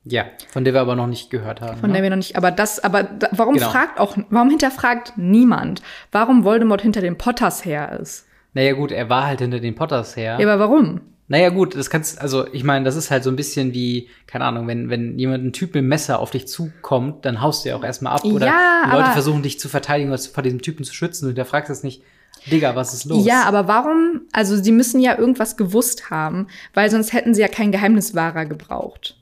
[0.08, 1.78] Ja, von der wir aber noch nicht gehört haben.
[1.80, 1.96] Von ne?
[1.96, 3.70] der wir noch nicht, aber das, aber da, warum Genau.
[3.70, 8.28] fragt auch, warum hinterfragt niemand, warum Voldemort hinter den Potters her ist?
[8.54, 10.38] Naja, gut, er war halt hinter den Potters her.
[10.40, 11.02] Ja, aber warum?
[11.28, 14.46] Naja, gut, das kannst, also ich meine, das ist halt so ein bisschen wie, keine
[14.46, 17.70] Ahnung, wenn, wenn jemand ein Typ mit dem Messer auf dich zukommt, dann haust du
[17.70, 18.24] ja auch erstmal ab.
[18.26, 21.36] Oder Ja, die Leute versuchen dich zu verteidigen oder vor diesem Typen zu schützen und
[21.38, 22.04] da fragst du es nicht,
[22.46, 23.26] Digga, was ist los?
[23.26, 24.22] Ja, aber warum?
[24.32, 29.18] Also, sie müssen ja irgendwas gewusst haben, weil sonst hätten sie ja keinen Geheimniswahrer gebraucht.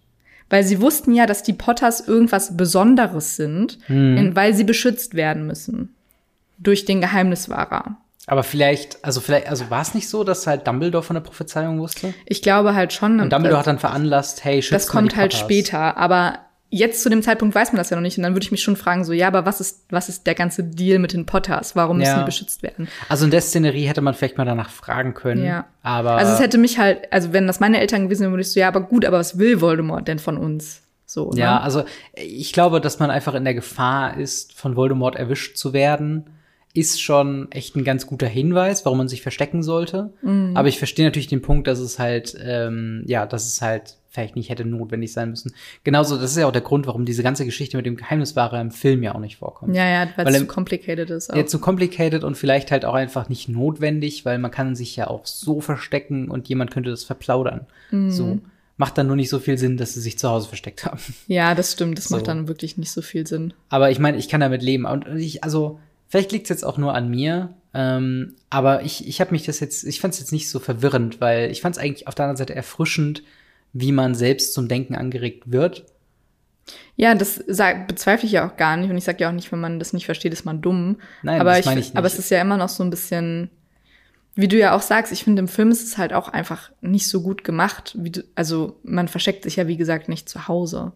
[0.54, 4.36] Weil sie wussten ja, dass die Potters irgendwas Besonderes sind, Hm.
[4.36, 5.96] weil sie beschützt werden müssen.
[6.60, 7.98] Durch den Geheimniswahrer.
[8.28, 11.80] Aber vielleicht, also vielleicht, also war es nicht so, dass halt Dumbledore von der Prophezeiung
[11.80, 12.14] wusste?
[12.28, 13.20] Ich glaube halt schon.
[13.20, 15.40] Und Dumbledore hat dann veranlasst, hey, schützt das kommt halt Potters.
[15.44, 15.98] später.
[15.98, 16.38] Aber
[16.76, 18.18] jetzt zu dem Zeitpunkt weiß man das ja noch nicht.
[18.18, 20.36] Und dann würde ich mich schon fragen, so, ja, aber was ist, was ist der
[20.36, 21.76] ganze Deal mit den Potters?
[21.76, 22.20] Warum müssen Ja.
[22.20, 22.88] die beschützt werden?
[23.10, 25.46] Also in der Szenerie hätte man vielleicht mal danach fragen können.
[25.46, 25.68] Ja.
[25.84, 28.52] Aber Also es hätte mich halt, also wenn das meine Eltern gewesen wären, würde ich
[28.52, 30.82] so, ja, aber gut, aber was will Voldemort denn von uns?
[31.06, 31.40] So, ne?
[31.42, 31.84] Ja, also
[32.16, 36.26] ich glaube, dass man einfach in der Gefahr ist, von Voldemort erwischt zu werden.
[36.76, 40.12] ist schon echt ein ganz guter Hinweis, warum man sich verstecken sollte.
[40.24, 40.54] Mhm.
[40.58, 44.36] Aber ich verstehe natürlich den Punkt, dass es halt, ähm, ja, dass es halt vielleicht
[44.36, 45.54] nicht hätte notwendig sein müssen.
[45.84, 48.70] Genauso, das ist ja auch der Grund, warum diese ganze Geschichte mit dem Geheimniswahrer im
[48.70, 49.76] Film ja auch nicht vorkommt.
[49.76, 51.32] Ja, ja, weil Weil es zu complicated ist.
[51.34, 51.36] Auch.
[51.36, 55.08] Ja, zu complicated und vielleicht halt auch einfach nicht notwendig, weil man kann sich ja
[55.08, 57.66] auch so verstecken und jemand könnte das verplaudern.
[57.90, 58.12] Mhm.
[58.12, 58.40] So.
[58.78, 61.00] Macht dann nur nicht so viel Sinn, dass sie sich zu Hause versteckt haben.
[61.28, 61.98] Ja, das stimmt.
[61.98, 62.16] Das So.
[62.16, 63.54] macht dann wirklich nicht so viel Sinn.
[63.70, 64.86] Aber ich meine, ich kann damit leben.
[64.86, 67.54] Und ich, also, vielleicht liegt es jetzt auch nur an mir.
[67.74, 71.20] Ähm, aber ich, ich habe mich das jetzt, ich fand es jetzt nicht so verwirrend,
[71.20, 73.24] weil ich fand es eigentlich auf der anderen Seite erfrischend,
[73.74, 75.86] wie man selbst zum Denken angeregt wird.
[76.96, 78.90] Ja, das sag, bezweifle ich ja auch gar nicht.
[78.90, 80.98] Und ich sage ja auch nicht, wenn man das nicht versteht, ist man dumm.
[81.24, 81.98] Nein, aber das ich, meine ich nicht.
[81.98, 83.50] Aber es ist ja immer noch so ein bisschen,
[84.36, 87.08] wie du ja auch sagst, ich finde, im Film ist es halt auch einfach nicht
[87.08, 87.96] so gut gemacht.
[87.98, 90.94] Wie du, also man versteckt sich ja, wie gesagt, nicht zu Hause.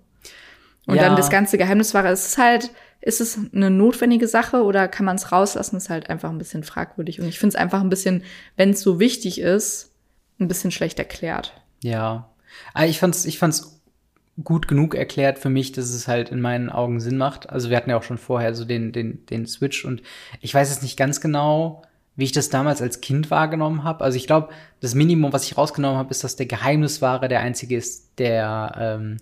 [0.86, 1.02] Und Ja.
[1.04, 5.18] dann das ganze Geheimniswahre, es ist halt, ist es eine notwendige Sache oder kann man
[5.18, 7.20] es rauslassen, ist halt einfach ein bisschen fragwürdig.
[7.20, 8.24] Und ich finde es einfach ein bisschen,
[8.56, 9.92] wenn es so wichtig ist,
[10.40, 11.54] ein bisschen schlecht erklärt.
[11.84, 12.30] Ja.
[12.74, 13.82] Aber ich fand's, ich fand's
[14.44, 17.50] gut genug erklärt für mich, dass es halt in meinen Augen Sinn macht.
[17.50, 20.04] Also wir hatten ja auch schon vorher so den, den, den Switch und
[20.42, 21.82] ich weiß jetzt nicht ganz genau,
[22.16, 24.04] wie ich das damals als Kind wahrgenommen habe.
[24.04, 27.78] Also ich glaube, das Minimum, was ich rausgenommen habe, ist, dass der Geheimniswahrer der einzige
[27.78, 29.18] ist, der ähm,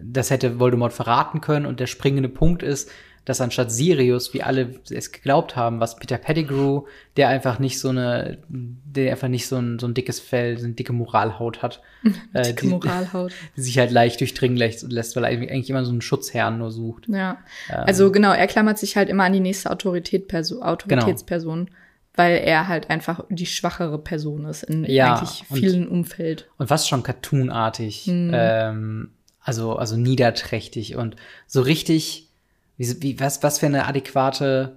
[0.00, 1.66] das hätte Voldemort verraten können.
[1.66, 2.90] Und der springende Punkt ist,
[3.24, 6.82] dass anstatt Sirius, wie alle es geglaubt haben, was Peter Pettigrew,
[7.16, 10.64] der einfach nicht so eine, der einfach nicht so ein, so ein dickes Fell, so
[10.64, 11.80] eine dicke Moralhaut hat,
[12.32, 13.32] äh, Dicke Moralhaut.
[13.56, 17.06] die sich halt leicht durchdringen lässt, weil er eigentlich immer so einen Schutzherrn nur sucht.
[17.08, 17.38] Ja.
[17.68, 21.70] Also genau, er klammert sich halt immer an die nächste Autorität Perso Autoritätsperson,
[22.14, 26.48] weil er halt einfach die schwachere Person ist in Ja, eigentlich und- vielen Umfeld.
[26.58, 28.30] Und fast schon cartoonartig, Hm.
[28.34, 32.28] ähm, also, also niederträchtig und so richtig,
[32.76, 34.72] wie, wie, was, was für eine adäquate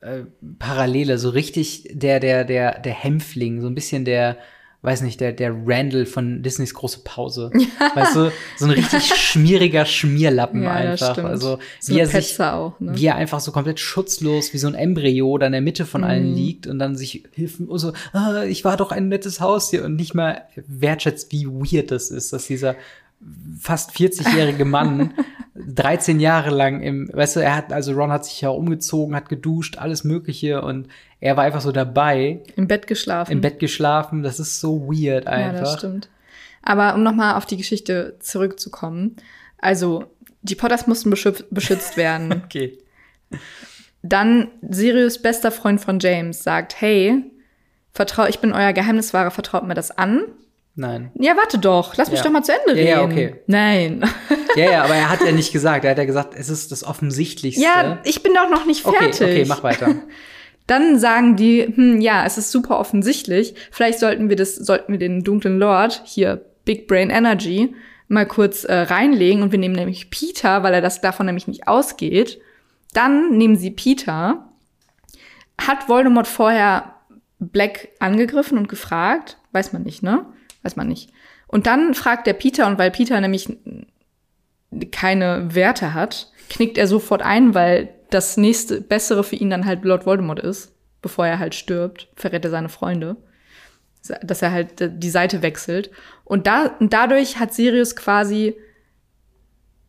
[0.00, 0.22] äh,
[0.58, 4.38] Parallele, so richtig der, der, der, der Hämpfling, so ein bisschen der,
[4.82, 7.50] weiß nicht, der, der Randall von Disneys große Pause.
[7.94, 11.18] Weißt du, so ein richtig schmieriger Schmierlappen Ja, einfach.
[11.18, 12.92] Also, So wie er sich, auch, ne?
[12.96, 16.00] wie er einfach so komplett schutzlos, wie so ein Embryo da in der Mitte von
[16.00, 16.06] Mhm.
[16.06, 19.84] allen liegt und dann sich hilft und so, ah, ich war doch ein nettes Haustier
[19.84, 22.74] und nicht mal wertschätzt, wie weird das ist, dass dieser
[23.60, 25.12] fast 40-jährige Mann
[25.54, 29.28] 13 Jahre lang im, weißt du, er hat, also Ron hat sich ja umgezogen, hat
[29.28, 30.88] geduscht, alles Mögliche und
[31.20, 33.30] er war einfach so dabei, Im Bett geschlafen.
[33.32, 35.60] im Bett geschlafen, das ist so weird Ja, einfach.
[35.60, 36.08] das stimmt.
[36.62, 39.16] Aber um nochmal auf die Geschichte zurückzukommen.
[39.58, 40.04] Also,
[40.42, 42.42] die Potters mussten beschützt, beschützt werden.
[42.44, 42.78] Okay.
[44.02, 47.22] Dann Sirius, bester Freund von James, sagt, hey,
[47.92, 50.22] vertrau, ich bin euer Geheimniswahrer, vertraut mir das an?
[50.80, 51.10] Nein.
[51.14, 52.24] Ja, warte doch, lass mich Ja.
[52.24, 52.88] doch mal zu Ende reden.
[52.88, 53.36] Ja, ja, okay.
[53.46, 54.02] Nein.
[54.56, 56.82] Ja, ja, aber er hat ja nicht gesagt, er hat ja gesagt, es ist das
[56.82, 57.62] Offensichtlichste.
[57.62, 59.22] ja, ich bin doch noch nicht okay, fertig.
[59.22, 59.94] okay, mach weiter.
[60.66, 63.54] Dann sagen die, hm, ja, es ist super offensichtlich.
[63.70, 67.74] Vielleicht sollten wir das, sollten wir den dunklen Lord hier Big Brain Energy
[68.08, 71.68] mal kurz äh, reinlegen und wir nehmen nämlich Peter, weil er das davon nämlich nicht
[71.68, 72.40] ausgeht.
[72.92, 74.48] Dann nehmen sie Peter.
[75.60, 76.94] Hat Voldemort vorher
[77.38, 79.38] Black angegriffen und gefragt?
[79.52, 80.26] Weiß man nicht, ne?
[80.62, 81.10] Weiß man nicht.
[81.46, 83.48] Und dann fragt der Peter, und weil Peter nämlich
[84.92, 89.84] keine Werte hat, knickt er sofort ein, weil das nächste Bessere für ihn dann halt
[89.84, 93.16] Lord Voldemort ist, bevor er halt stirbt, verrät er seine Freunde.
[94.22, 95.90] Dass er halt die Seite wechselt.
[96.24, 98.54] Und, da, und dadurch hat Sirius quasi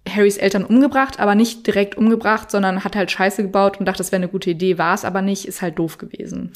[0.07, 4.12] Harrys Eltern umgebracht, aber nicht direkt umgebracht, sondern hat halt Scheiße gebaut und dachte, das
[4.12, 6.51] wäre eine gute Idee, war es aber nicht, ist halt doof gewesen.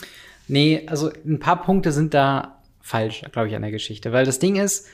[0.47, 4.11] Nee, also ein paar Punkte sind da falsch, glaube ich, an der Geschichte.
[4.11, 4.85] Weil das Ding ist,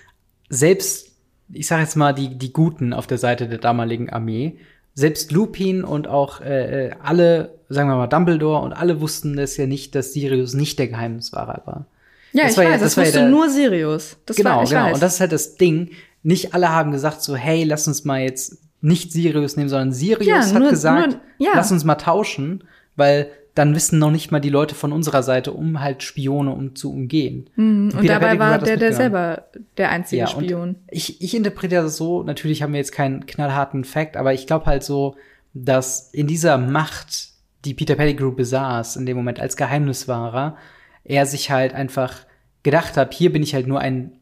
[0.49, 1.09] selbst,
[1.51, 4.57] ich sage jetzt mal, die, die Guten auf der Seite der damaligen Armee,
[4.93, 9.57] selbst Lupin und auch äh, äh, alle, sagen wir mal, Dumbledore und alle wussten das
[9.57, 11.85] ja nicht, dass Sirius nicht der Geheimniswahrer war.
[12.33, 14.17] Ja, Das ich war ja- weiß, das das, war ja wusste der- nur Sirius.
[14.25, 14.83] Das genau, war, ich genau.
[14.85, 14.93] weiß.
[14.93, 15.91] Und das ist halt das Ding.
[16.23, 20.27] Nicht alle haben gesagt so, hey, lass uns mal jetzt nicht Sirius nehmen, sondern Sirius
[20.27, 21.51] Ja, hat nur- gesagt, nur- ja.
[21.55, 22.63] lass uns mal tauschen,
[22.95, 26.75] weil dann wissen noch nicht mal die Leute von unserer Seite, um halt Spione um
[26.75, 27.49] zu umgehen.
[27.57, 29.45] und Peter dabei war der, der selber
[29.77, 30.61] der einzige Ja, Spion.
[30.61, 34.47] Und ich, ich interpretiere das so, natürlich haben wir jetzt keinen knallharten Fact, aber ich
[34.47, 35.15] glaube halt so,
[35.53, 37.29] dass in dieser Macht,
[37.65, 40.55] die Peter Pettigrew besaß, in dem Moment als Geheimniswahrer,
[41.03, 42.15] er sich halt einfach
[42.63, 44.13] gedacht hat, hier bin ich halt nur ein,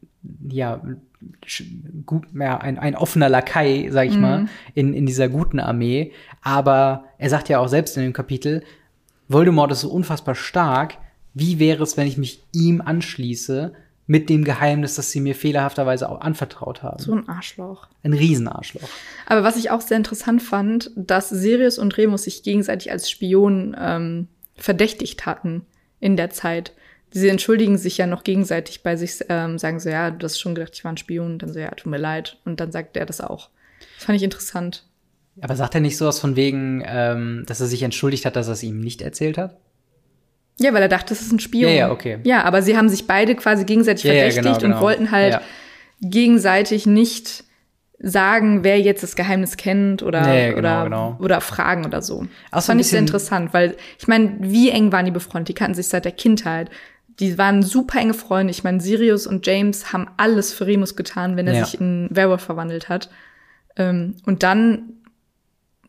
[0.48, 0.82] ja,
[2.06, 6.12] gut, ja ein, ein offener Lakai, sag ich mal, in, in dieser guten Armee.
[6.42, 8.62] Aber er sagt ja auch selbst in dem Kapitel,
[9.30, 10.98] Voldemort ist so unfassbar stark.
[11.34, 13.72] Wie wäre es, wenn ich mich ihm anschließe
[14.08, 17.00] mit dem Geheimnis, das sie mir fehlerhafterweise auch anvertraut haben?
[17.00, 17.86] So ein Arschloch.
[18.02, 18.88] Ein Riesenarschloch.
[19.26, 23.76] Aber was ich auch sehr interessant fand, dass Sirius und Remus sich gegenseitig als Spion
[23.78, 25.64] ähm, verdächtigt hatten
[26.00, 26.72] in der Zeit.
[27.12, 30.56] Sie entschuldigen sich ja noch gegenseitig bei sich, ähm, sagen so, ja, du hast schon
[30.56, 31.34] gedacht, ich war ein Spion.
[31.34, 32.36] Und dann so, ja, tut mir leid.
[32.44, 33.48] Und dann sagt er das auch.
[33.96, 34.89] Das fand ich interessant.
[35.40, 38.54] Aber sagt er nicht sowas von wegen, ähm, dass er sich entschuldigt hat, dass er
[38.54, 39.56] es ihm nicht erzählt hat?
[40.58, 41.70] Ja, weil er dachte, das ist ein Spion.
[41.70, 42.18] Ja, ja, okay.
[42.24, 44.76] Ja, aber sie haben sich beide quasi gegenseitig Ja, ja, verdächtigt genau, genau.
[44.76, 45.40] und wollten halt Ja.
[46.02, 47.44] gegenseitig nicht
[48.02, 51.16] sagen, wer jetzt das Geheimnis kennt oder, Ja, ja, genau, oder, genau.
[51.20, 52.26] oder fragen oder so.
[52.50, 55.48] Das fand ich sehr interessant, weil ich meine, wie eng waren die befreundet?
[55.48, 56.70] Die kannten sich seit der Kindheit.
[57.18, 58.50] Die waren super enge Freunde.
[58.52, 61.64] Ich meine, Sirius und James haben alles für Remus getan, wenn er Ja.
[61.66, 63.10] sich in Werwolf verwandelt hat.
[63.76, 64.94] Ähm, und dann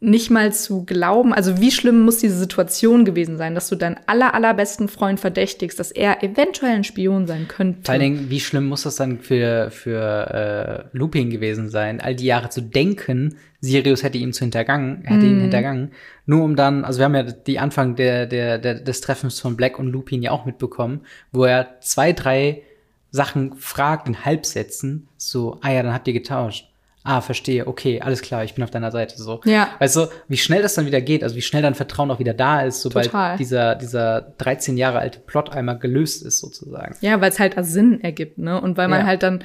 [0.03, 3.97] nicht mal zu glauben, also wie schlimm muss diese Situation gewesen sein, dass du deinen
[4.07, 7.81] aller, allerbesten Freund verdächtigst, dass er eventuell ein Spion sein könnte.
[7.83, 12.15] Vor allen Dingen, wie schlimm muss das dann für, für äh, Lupin gewesen sein, all
[12.15, 15.91] die Jahre zu denken, Sirius hätte ihn zu hintergangen, hätte ihn hintergangen,
[16.25, 19.55] nur um dann, also wir haben ja die Anfang der, der, der, des Treffens von
[19.55, 22.63] Black und Lupin ja auch mitbekommen, wo er zwei, drei
[23.11, 26.70] Sachen fragt in Halbsätzen, so, ah ja, dann habt ihr getauscht.
[27.03, 29.41] Ah, verstehe, okay, alles klar, ich bin auf deiner Seite, so.
[29.45, 29.69] Ja.
[29.79, 32.33] Weißt du, wie schnell das dann wieder geht, also wie schnell dann Vertrauen auch wieder
[32.35, 33.37] da ist, sobald Total.
[33.37, 36.95] dieser, dieser 13 Jahre alte Plot einmal gelöst ist, sozusagen.
[37.01, 38.61] Ja, weil es halt Sinn ergibt, ne?
[38.61, 39.05] Und weil man Ja.
[39.07, 39.43] halt dann,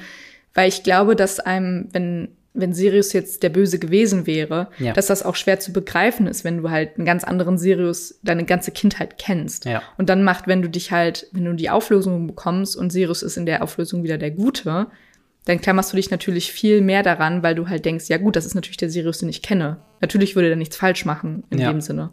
[0.53, 4.93] weil ich glaube, dass einem, wenn, wenn Sirius jetzt der Böse gewesen wäre, Ja.
[4.93, 8.45] dass das auch schwer zu begreifen ist, wenn du halt einen ganz anderen Sirius deine
[8.45, 9.65] ganze Kindheit kennst.
[9.65, 9.81] Ja.
[9.97, 13.37] Und dann macht, wenn du dich halt, wenn du die Auflösung bekommst und Sirius ist
[13.37, 14.87] in der Auflösung wieder der Gute,
[15.47, 18.45] dann klammerst du dich natürlich viel mehr daran, weil du halt denkst, ja gut, das
[18.45, 19.77] ist natürlich der Sirius, den ich kenne.
[20.01, 21.71] Natürlich würde der nichts falsch machen in Ja.
[21.71, 22.11] dem Sinne.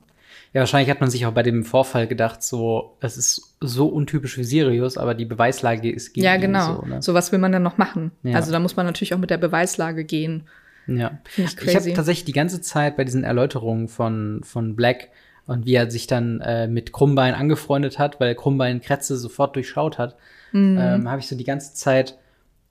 [0.53, 4.35] Ja, wahrscheinlich hat man sich auch bei dem Vorfall gedacht, so, das ist so untypisch
[4.35, 6.77] für Sirius, aber die Beweislage ist gegen Ja, genau.
[6.83, 7.03] So, ne?
[7.03, 8.13] So was will man dann noch machen?
[8.23, 8.37] Ja.
[8.37, 10.45] Also da muss man natürlich auch mit der Beweislage gehen.
[10.87, 11.19] ja.
[11.37, 15.09] Ich Ich habe tatsächlich die ganze Zeit bei diesen Erläuterungen von, von Black
[15.47, 19.99] und wie er sich dann äh, mit Krummbein angefreundet hat, weil Krummbein Kretze sofort durchschaut
[19.99, 20.17] hat,
[20.53, 20.79] Mhm.
[20.81, 22.17] ähm, habe ich so die ganze Zeit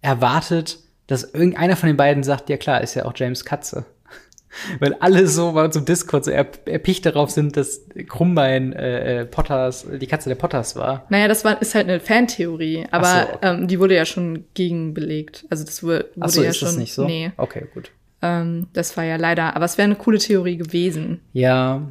[0.04, 3.86] erwartet, dass irgendeiner von den beiden sagt, ja klar, ist ja auch James Katze.
[4.80, 9.22] Weil alle so bei uns im Discord so er, erpicht darauf sind, dass Krummbein äh,
[9.22, 11.06] äh, Potters, die Katze der Potters war.
[11.10, 13.38] Naja, das war, ist halt eine Fantheorie, aber so, okay.
[13.42, 15.46] ähm, die wurde ja schon gegen belegt.
[15.50, 16.68] Also das wurde, wurde so, ja ist schon.
[16.68, 17.06] das nicht so?
[17.06, 17.90] Nee, Okay, gut.
[18.22, 19.56] ähm, das war ja leider.
[19.56, 21.22] Aber es wäre eine coole Theorie gewesen.
[21.34, 21.82] Ja,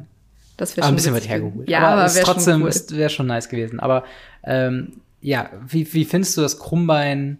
[0.55, 1.69] Das wäre aber schon ein bisschen weit hergeholt.
[1.69, 2.69] Ja, aber, es wäre trotzdem schon cool.
[2.69, 3.79] ist wäre schon nice gewesen.
[3.81, 4.05] Aber
[4.45, 7.39] ähm, ja, wie, wie findest du, dass Krummbein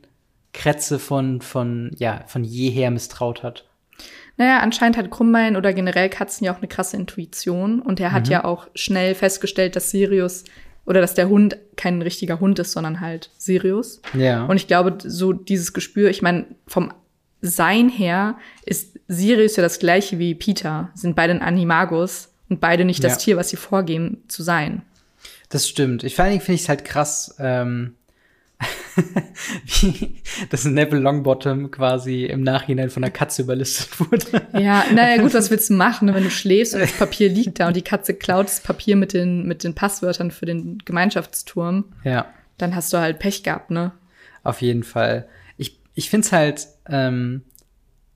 [0.53, 3.65] Kretze von von ja von jeher misstraut hat?
[4.37, 7.81] Naja, anscheinend hat Krummbein oder generell Katzen ja auch eine krasse Intuition.
[7.81, 8.13] Und er Mhm.
[8.13, 10.43] hat ja auch schnell festgestellt, dass Sirius
[10.85, 14.01] oder dass der Hund kein richtiger Hund ist, sondern halt Sirius.
[14.15, 14.45] Ja.
[14.45, 16.91] Und ich glaube, so dieses Gespür, ich meine, vom
[17.41, 22.85] Sein her ist Sirius ja das gleiche wie Peter, sind beide ein Animagus und beide
[22.85, 23.17] nicht das Ja.
[23.19, 24.81] Tier, was sie vorgeben zu sein.
[25.49, 26.03] Das stimmt.
[26.03, 27.95] Ich vor allen Dingen finde ich es halt krass, ähm,
[29.65, 34.47] wie dass Neville Longbottom quasi im Nachhinein von der Katze überlistet wurde.
[34.53, 37.59] Ja, naja, gut, was willst du machen, ne, wenn du schläfst und das Papier liegt
[37.59, 41.85] da und die Katze klaut das Papier mit den, mit den Passwörtern für den Gemeinschaftsturm,
[42.03, 42.25] ja.
[42.57, 43.91] dann hast du halt Pech gehabt, ne?
[44.43, 45.27] Auf jeden Fall.
[45.57, 47.43] Ich, ich finde es halt, ähm,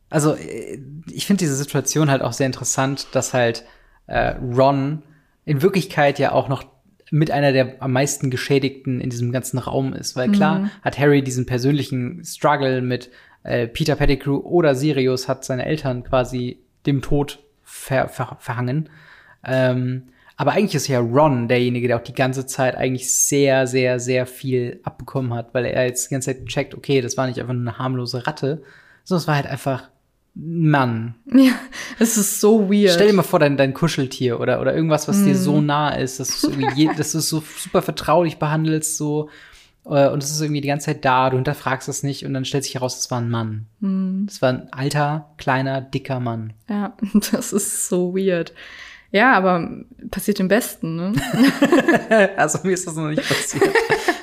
[0.10, 0.80] also äh,
[1.12, 3.64] ich finde diese Situation halt auch sehr interessant, dass halt
[4.08, 5.04] äh, Ron
[5.46, 6.66] in Wirklichkeit ja auch noch
[7.12, 10.16] mit einer der am meisten Geschädigten in diesem ganzen Raum ist.
[10.16, 13.10] Weil klar hat Harry diesen persönlichen Struggle mit
[13.44, 18.90] äh, Peter Pettigrew oder Sirius hat seine Eltern quasi dem Tod ver ver verhangen.
[19.46, 20.04] Ähm,
[20.36, 24.28] aber eigentlich ist ja Ron derjenige, der auch die ganze Zeit eigentlich sehr, sehr, sehr
[24.28, 27.54] viel abbekommen hat, weil er jetzt die ganze Zeit checkt, okay, das war nicht einfach
[27.54, 28.62] nur eine harmlose Ratte,
[29.04, 29.90] sondern es war halt einfach ein
[30.40, 31.16] Mann.
[31.34, 31.54] Ja,
[32.00, 32.92] es ist so weird.
[32.94, 36.20] Stell dir mal vor, dein, dein Kuscheltier oder, oder irgendwas, was dir so nah ist,
[36.20, 39.30] dass du je, dass du es so super vertraulich behandelst, so,
[39.86, 42.46] äh, und es ist irgendwie die ganze Zeit da, du hinterfragst es nicht und dann
[42.46, 43.66] stellt sich heraus, es war ein Mann.
[44.28, 46.54] Es war ein alter, kleiner, dicker Mann.
[46.70, 46.96] Ja,
[47.32, 48.54] das ist so weird.
[49.12, 49.70] Ja, aber
[50.12, 51.14] passiert im Besten, ne?
[52.38, 53.74] Also mir ist das noch nicht passiert.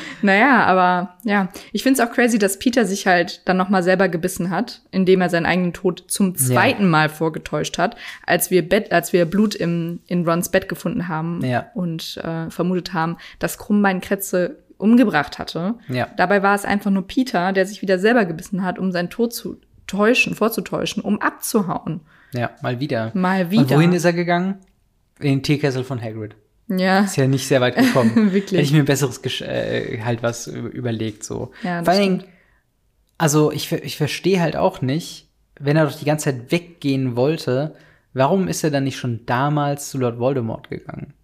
[0.22, 4.50] Naja, aber ja, ich find's auch crazy, dass Peter sich halt dann nochmal selber gebissen
[4.50, 9.12] hat, indem er seinen eigenen Tod zum zweiten Mal vorgetäuscht hat, als wir Bett, als
[9.12, 11.66] wir Blut im, in Rons Bett gefunden haben Ja.
[11.74, 15.74] und äh, vermutet haben, dass Krummbein Kretze umgebracht hatte.
[15.88, 16.08] Ja.
[16.16, 19.32] Dabei war es einfach nur Peter, der sich wieder selber gebissen hat, um seinen Tod
[19.32, 22.00] zu täuschen, vorzutäuschen, um abzuhauen.
[22.34, 23.10] Ja, mal wieder.
[23.14, 23.62] Mal wieder.
[23.62, 24.56] Und wohin ist er gegangen?
[25.20, 26.34] In den Teekessel von Hagrid.
[26.78, 27.04] Ja.
[27.04, 28.14] Ist ja nicht sehr weit gekommen.
[28.32, 28.52] Wirklich.
[28.52, 31.50] Hätte ich mir ein besseres Gesch äh, halt was überlegt so.
[31.62, 32.24] Ja, Vor allen Dingen,
[33.18, 37.74] also ich, ich verstehe halt auch nicht, wenn er doch die ganze Zeit weggehen wollte,
[38.14, 41.14] warum ist er dann nicht schon damals zu Lord Voldemort gegangen?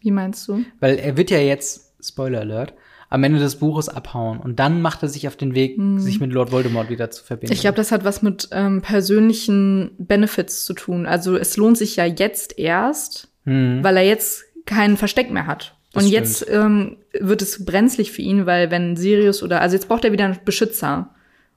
[0.00, 0.64] Wie meinst du?
[0.80, 2.74] Weil er wird ja jetzt, Spoiler Alert,
[3.10, 4.38] am Ende des Buches abhauen.
[4.38, 7.52] Und dann macht er sich auf den Weg, sich mit Lord Voldemort wieder zu verbinden.
[7.52, 7.54] Mhm.
[7.54, 11.06] Ich glaube, das hat was mit ähm, persönlichen Benefits zu tun.
[11.06, 15.72] Also es lohnt sich ja jetzt erst, weil er jetzt kein Versteck mehr hat.
[15.74, 15.90] Mhm.
[15.92, 16.26] Das Und stimmt.
[16.26, 20.12] jetzt ähm, wird es brenzlig für ihn, weil wenn Sirius oder also jetzt braucht er
[20.12, 21.10] wieder einen Beschützer.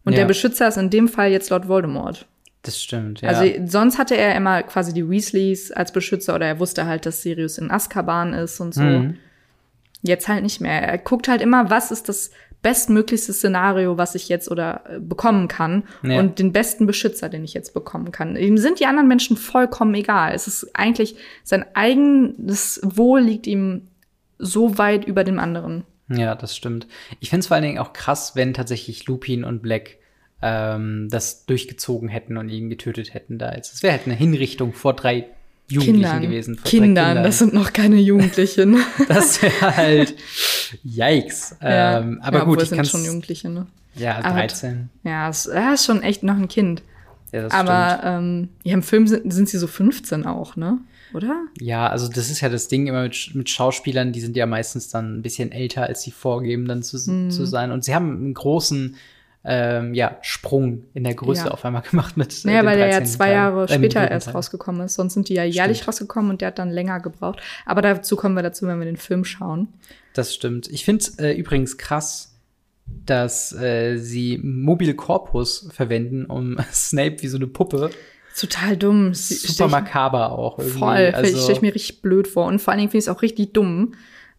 [0.05, 0.19] Und Ja.
[0.19, 2.27] der Beschützer ist in dem Fall jetzt Lord Voldemort.
[2.63, 3.29] das stimmt, ja.
[3.29, 7.21] Also sonst hatte er immer quasi die Weasleys als Beschützer oder er wusste halt, dass
[7.21, 8.81] Sirius in Azkaban ist und so.
[8.81, 9.17] Mhm.
[10.01, 10.81] Jetzt halt nicht mehr.
[10.81, 12.31] Er guckt halt immer, was ist das
[12.63, 16.19] bestmöglichste Szenario, was ich jetzt oder äh, bekommen kann Ja.
[16.19, 18.35] und den besten Beschützer, den ich jetzt bekommen kann.
[18.35, 20.33] Ihm sind die anderen Menschen vollkommen egal.
[20.33, 23.89] Es ist eigentlich sein eigenes Wohl liegt ihm
[24.39, 25.83] so weit über dem anderen.
[26.09, 26.87] Ja, das stimmt.
[27.19, 29.97] Ich finde es vor allen Dingen auch krass, wenn tatsächlich Lupin und Black
[30.41, 33.73] ähm, das durchgezogen hätten und ihn getötet hätten da jetzt.
[33.73, 35.27] Es wäre halt eine Hinrichtung vor drei
[35.69, 36.55] Jugendlichen Kindern, gewesen.
[36.61, 38.77] Drei Kindern, das sind noch keine Jugendlichen.
[39.07, 40.15] das wäre halt
[40.83, 41.55] Yikes.
[41.61, 43.67] ähm, aber ja, gut, ich sind schon Jugendliche, ne?
[43.95, 44.89] Ja, Aber- 13.
[45.03, 46.81] Ja, es, er ist schon echt noch ein Kind.
[47.31, 48.03] Ja, das Aber stimmt.
[48.05, 50.77] ähm, ja, im Film sind, sind sie so 15 auch, ne?
[51.13, 51.43] Oder?
[51.59, 54.89] Ja, also das ist ja das Ding immer mit, mit Schauspielern, die sind ja meistens
[54.89, 57.29] dann ein bisschen älter, als sie vorgeben, dann zu, Mhm.
[57.31, 57.71] zu sein.
[57.71, 58.95] Und sie haben einen großen
[59.45, 61.51] ähm, ja, Sprung in der Größe Ja.
[61.51, 62.45] auf einmal gemacht mit.
[62.45, 63.07] Naja, weil der ja 13.
[63.17, 63.33] zwei Teil.
[63.33, 64.35] Jahre Äh, dem später erst Teil.
[64.35, 64.93] rausgekommen ist.
[64.95, 65.87] Sonst sind die ja jährlich Stimmt.
[65.89, 67.41] rausgekommen und der hat dann länger gebraucht.
[67.65, 69.67] Aber dazu kommen wir dazu, wenn wir den Film schauen.
[70.13, 70.67] Das stimmt.
[70.69, 72.29] Ich finde äh, übrigens krass,
[73.05, 77.89] dass äh, sie Mobile Corpus verwenden, um Snape wie so eine Puppe.
[78.37, 79.13] Total dumm.
[79.13, 80.79] Super makaber auch irgendwie.
[80.79, 81.11] Voll.
[81.13, 82.45] Also, stelle ich mir richtig blöd vor.
[82.45, 83.93] Und vor allen Dingen finde ich es auch richtig dumm,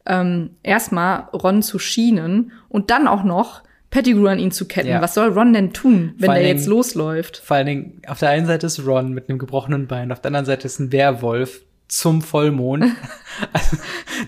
[0.06, 3.62] ähm, erstmal Ron zu schienen und dann auch noch
[3.94, 4.88] Pettigrew an ihn zu ketten.
[4.88, 5.00] Ja.
[5.00, 7.36] Was soll Ron denn tun, wenn Vor der allen jetzt losläuft?
[7.44, 10.30] vor allen Dingen, auf der einen Seite ist Ron mit einem gebrochenen Bein, auf der
[10.30, 12.86] anderen Seite ist ein Werwolf zum Vollmond.
[13.52, 13.76] also,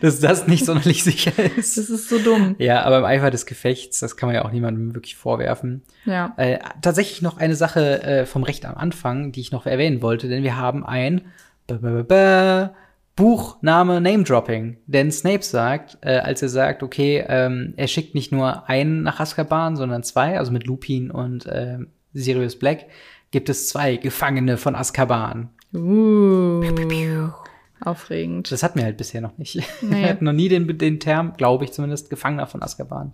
[0.01, 1.77] dass das nicht sonderlich sicher ist.
[1.77, 2.55] Das ist so dumm.
[2.59, 5.83] Ja, aber im Eifer des Gefechts, das kann man ja auch niemandem wirklich vorwerfen.
[6.05, 6.33] Ja.
[6.37, 10.29] Äh, tatsächlich noch eine Sache äh, vom Recht am Anfang, die ich noch erwähnen wollte,
[10.29, 11.23] denn wir haben ein
[13.17, 14.77] Buchname Name Dropping.
[14.87, 19.21] Denn Snape sagt, äh, als er sagt, okay, ähm, er schickt nicht nur einen nach
[19.21, 22.87] Azkaban, sondern zwei, also mit Lupin und ähm, Sirius Black,
[23.31, 25.49] gibt es zwei Gefangene von Azkaban.
[25.75, 26.63] Uh,
[27.81, 28.51] aufregend.
[28.53, 29.57] Das hatten wir halt bisher noch nicht.
[29.83, 30.03] Nee.
[30.03, 33.13] Wir hatten noch nie den, den Term, glaube ich zumindest, Gefangener von Azkaban.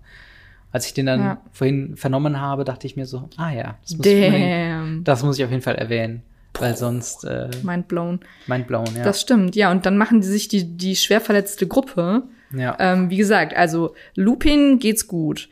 [0.70, 1.40] Als ich den dann Ja.
[1.52, 5.04] vorhin vernommen habe, dachte ich mir so, ah ja, das muss, ich, Damn.
[5.04, 6.22] das muss ich auf jeden Fall erwähnen.
[6.58, 8.20] Weil sonst äh, Mind blown.
[8.46, 9.02] mein Blauen, ja.
[9.02, 9.70] Das stimmt, ja.
[9.70, 12.24] Und dann machen die sich die, die schwer verletzte Gruppe.
[12.54, 12.76] ja.
[12.78, 15.48] Ähm, wie gesagt, also Lupin geht's gut.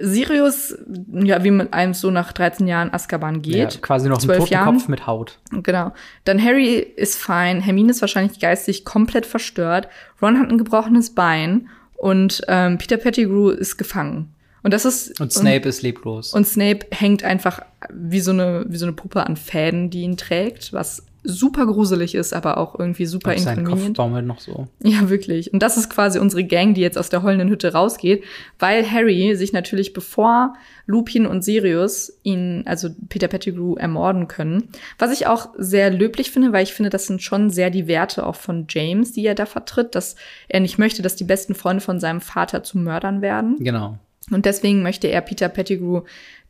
[0.00, 0.78] Sirius,
[1.12, 3.82] ja, wie mit einem so nach 13 Jahren Azkaban ja, geht.
[3.82, 4.64] quasi noch ein 12 Jahren.
[4.66, 5.38] Totenkopf mit Haut.
[5.50, 5.92] Genau.
[6.24, 7.60] Dann Harry ist fein.
[7.60, 9.88] Hermine ist wahrscheinlich geistig komplett verstört.
[10.22, 11.68] Ron hat ein gebrochenes Bein.
[11.96, 14.32] Und ähm, Peter Pettigrew ist gefangen.
[14.68, 15.18] Und das ist.
[15.18, 16.34] Und Snape ist leblos.
[16.34, 20.18] Und Snape hängt einfach wie so eine, wie so eine Puppe an Fäden, die ihn
[20.18, 24.68] trägt, was super gruselig ist, aber auch irgendwie super Auf seinen Kopf baumelt noch so.
[24.82, 25.54] Ja, wirklich.
[25.54, 28.24] Und das ist quasi unsere Gang, die jetzt aus der heulenden Hütte rausgeht,
[28.58, 30.52] weil Harry sich natürlich bevor
[30.84, 34.68] Lupin und Sirius ihn, also Peter Pettigrew, ermorden können.
[34.98, 38.26] Was ich auch sehr löblich finde, weil ich finde, das sind schon sehr die Werte
[38.26, 40.14] auch von James, die er da vertritt, dass
[40.46, 43.56] er nicht möchte, dass die besten Freunde von seinem Vater zu Mördern werden.
[43.60, 43.96] Genau.
[44.30, 46.02] Und deswegen möchte er Peter Pettigrew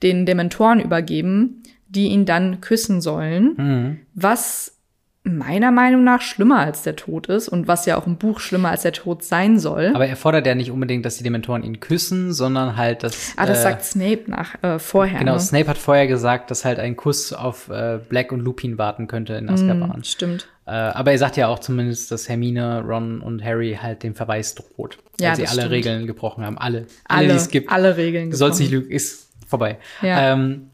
[0.02, 3.98] den Dementoren übergeben, die ihn dann küssen sollen, Mhm.
[4.14, 4.77] was
[5.24, 8.70] meiner Meinung nach schlimmer als der Tod ist und was ja auch im Buch schlimmer
[8.70, 9.92] als der Tod sein soll.
[9.94, 13.34] Aber er fordert ja nicht unbedingt, dass die Dementoren ihn küssen, sondern halt, dass.
[13.36, 15.18] ah, das äh, sagt Snape nach äh, vorher.
[15.18, 15.40] Genau, ne?
[15.40, 19.34] Snape hat vorher gesagt, dass halt ein Kuss auf äh, Black und Lupin warten könnte
[19.34, 20.00] in Azkaban.
[20.00, 20.48] Mm, stimmt.
[20.66, 24.54] Äh, aber er sagt ja auch zumindest, dass Hermine, Ron und Harry halt dem Verweis
[24.54, 24.98] droht.
[25.20, 25.72] Ja, weil sie das alle stimmt.
[25.74, 26.58] Regeln gebrochen haben.
[26.58, 26.86] Alle.
[27.06, 27.70] Alle, die es gibt.
[27.70, 28.84] alle Regeln Du sollst nicht gebrochen.
[28.88, 29.78] lügen, ist vorbei.
[30.02, 30.32] Ja.
[30.34, 30.67] Ähm,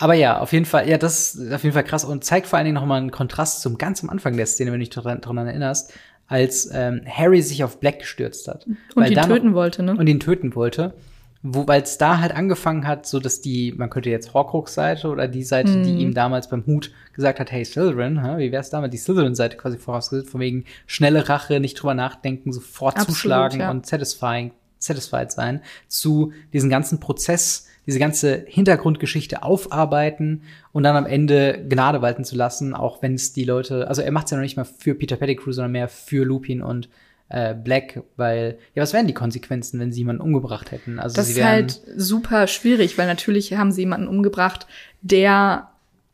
[0.00, 2.56] aber ja, auf jeden Fall, ja, das ist auf jeden Fall krass und zeigt vor
[2.56, 5.20] allen Dingen nochmal einen Kontrast zum ganz am Anfang der Szene, wenn du dich daran,
[5.20, 5.92] daran erinnerst,
[6.28, 8.66] als ähm, Harry sich auf Black gestürzt hat.
[8.94, 9.96] Und ihn da noch- töten wollte, ne?
[9.96, 10.94] Und ihn töten wollte.
[11.42, 15.28] Wo, weil es da halt angefangen hat, so dass die, man könnte jetzt Horcrux-Seite oder
[15.28, 15.82] die Seite, Mhm.
[15.84, 19.56] die ihm damals beim Hut gesagt hat, hey Slytherin, hä, wie wär's damit, die Slytherin-Seite
[19.56, 23.70] quasi vorausgesetzt, von wegen schnelle Rache, nicht drüber nachdenken, sofort Absolut, zuschlagen ja.
[23.70, 31.06] und satisfying, satisfied sein, zu diesem ganzen Prozess, diese ganze Hintergrundgeschichte aufarbeiten und dann am
[31.06, 34.36] Ende Gnade walten zu lassen, auch wenn es die Leute, also er macht es ja
[34.36, 36.90] noch nicht mal für Peter Pettigrew, sondern mehr für Lupin und
[37.30, 40.98] äh, Black, weil, ja, was wären die Konsequenzen, wenn sie jemanden umgebracht hätten?
[40.98, 44.66] Also Das ist halt super schwierig, weil natürlich haben sie jemanden umgebracht,
[45.00, 45.70] der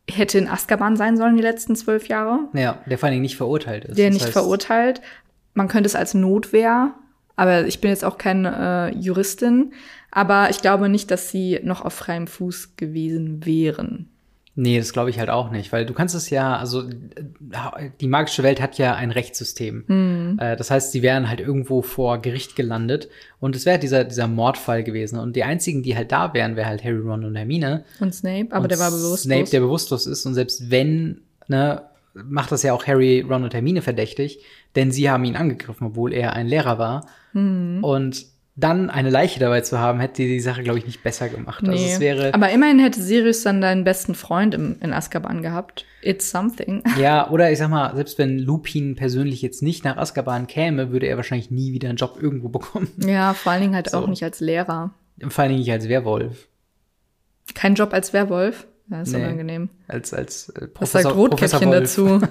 [0.08, 3.36] hätte in Azkaban sein sollen die letzten zwölf Jahre, ja, der vor allen Dingen nicht
[3.36, 3.98] verurteilt ist.
[3.98, 5.00] der Das nicht heißt, verurteilt.
[5.54, 6.94] man könnte es als Notwehr,
[7.34, 9.72] aber ich bin jetzt auch keine äh, Juristin,
[10.14, 14.08] aber ich glaube nicht, dass sie noch auf freiem Fuß gewesen wären.
[14.56, 16.84] Nee, das glaube ich halt auch nicht, weil du kannst es ja, also
[18.00, 19.84] die magische Welt hat ja ein Rechtssystem.
[19.88, 20.36] Mhm.
[20.38, 23.08] Das heißt, sie wären halt irgendwo vor Gericht gelandet
[23.40, 25.18] und es wäre dieser, dieser Mordfall gewesen.
[25.18, 27.84] Und die einzigen, die halt da wären, wäre halt Harry, Ron und Hermine.
[27.98, 29.22] Und Snape, aber und der war bewusstlos.
[29.22, 30.24] Snape, der bewusstlos ist.
[30.24, 31.82] Und selbst wenn, ne,
[32.14, 34.38] macht das ja auch Harry, Ron und Hermine verdächtig,
[34.76, 37.08] denn sie haben ihn angegriffen, obwohl er ein Lehrer war.
[37.32, 37.82] Mhm.
[37.82, 38.26] Und
[38.56, 41.64] dann eine Leiche dabei zu haben, hätte die Sache, glaube ich, nicht besser gemacht.
[41.66, 41.92] Also Nee.
[41.94, 42.32] es wäre.
[42.34, 45.84] aber immerhin hätte Sirius dann deinen besten Freund im, in Azkaban gehabt.
[46.02, 46.82] It's something.
[46.98, 51.06] Ja, oder ich sag mal, selbst wenn Lupin persönlich jetzt nicht nach Azkaban käme, würde
[51.06, 52.88] er wahrscheinlich nie wieder einen Job irgendwo bekommen.
[52.98, 53.98] Ja, vor allen Dingen halt So.
[53.98, 54.92] auch nicht als Lehrer.
[55.28, 56.46] Vor allen Dingen nicht als Werwolf.
[57.54, 58.66] Kein Job als Werwolf.
[58.88, 59.18] Ja, ist Nee.
[59.24, 59.68] unangenehm.
[59.88, 62.20] Als, als äh, Was sagt Professor Rotkäppchen dazu?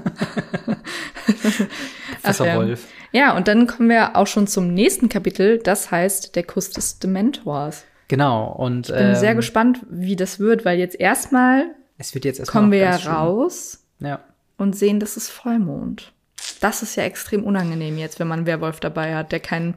[2.24, 2.58] Professor Ach ja.
[2.58, 2.88] Wolf.
[3.12, 5.60] Ja, und dann kommen wir auch schon zum nächsten Kapitel.
[5.60, 7.84] Das heißt, der Kuss des Dementors.
[8.08, 8.52] Genau.
[8.52, 11.66] Und Ich bin ähm, sehr gespannt, wie das wird, weil jetzt erstmal
[11.98, 14.20] Es wird jetzt erstmal kommen wir ja raus Ja.
[14.58, 16.12] und sehen, das ist Vollmond.
[16.60, 19.76] Das ist ja extrem unangenehm jetzt, wenn man einen Werwolf dabei hat, der keinen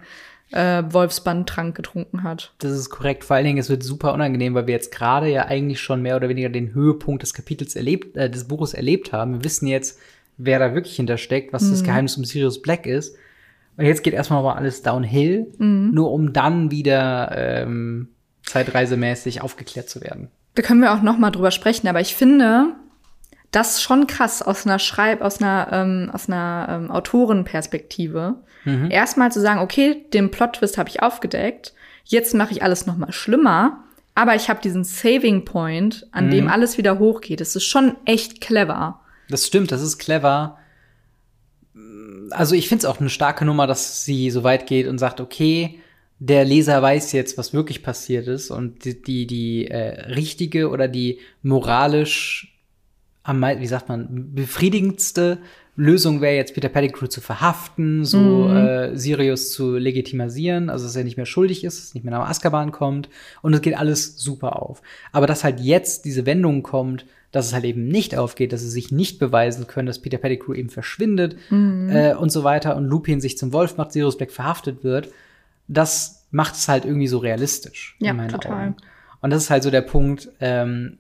[0.53, 2.53] äh, Wolfsbandtrank getrunken hat.
[2.59, 3.25] Das ist korrekt.
[3.25, 6.17] Vor allen Dingen, es wird super unangenehm, weil wir jetzt gerade ja eigentlich schon mehr
[6.17, 9.35] oder weniger den Höhepunkt des Kapitels erlebt, äh, des Buches erlebt haben.
[9.35, 9.99] Wir wissen jetzt,
[10.39, 11.71] wer da wirklich hintersteckt, was Mhm.
[11.71, 13.17] das Geheimnis um Sirius Black ist.
[13.77, 15.91] Und jetzt geht erstmal mal alles downhill, Mhm.
[15.93, 18.09] nur um dann wieder ähm,
[18.43, 20.29] zeitreisemäßig aufgeklärt zu werden.
[20.55, 22.69] Da können wir auch noch mal drüber sprechen, aber ich finde
[23.53, 28.35] das schon krass aus einer Schreib, aus einer, ähm, aus einer ähm, Autorenperspektive.
[28.65, 28.91] Mhm.
[28.91, 31.75] Erstmal zu sagen, okay, den Plot-Twist habe ich aufgedeckt,
[32.05, 33.85] jetzt mache ich alles noch mal schlimmer,
[34.15, 36.31] aber ich habe diesen Saving Point, an Mhm.
[36.31, 37.41] dem alles wieder hochgeht.
[37.41, 39.01] Das ist schon echt clever.
[39.29, 40.59] Das stimmt, das ist clever.
[42.31, 45.21] Also ich finde es auch eine starke Nummer, dass sie so weit geht und sagt,
[45.21, 45.81] okay,
[46.19, 50.89] der Leser weiß jetzt, was wirklich passiert ist und die, die, die äh, richtige oder
[50.89, 52.53] die moralisch
[53.23, 55.39] am wie sagt man, befriedigendste
[55.75, 58.57] Lösung wäre jetzt Peter Pettigrew zu verhaften, so Mhm.
[58.57, 62.19] äh, Sirius zu legitimisieren, also dass er nicht mehr schuldig ist, dass er nicht mehr
[62.19, 63.11] nach Azkaban kommt
[63.43, 64.81] und es geht alles super auf.
[65.13, 68.71] Aber dass halt jetzt diese Wendung kommt, dass es halt eben nicht aufgeht, dass sie
[68.71, 71.91] sich nicht beweisen können, dass Peter Pettigrew eben verschwindet Mhm.
[71.91, 75.09] äh, und so weiter und Lupin sich zum Wolf macht, Sirius Black verhaftet wird,
[75.69, 78.53] das macht es halt irgendwie so realistisch Ja, in meinen total.
[78.69, 78.77] Augen.
[79.21, 80.99] Und das ist halt so der Punkt, ähm,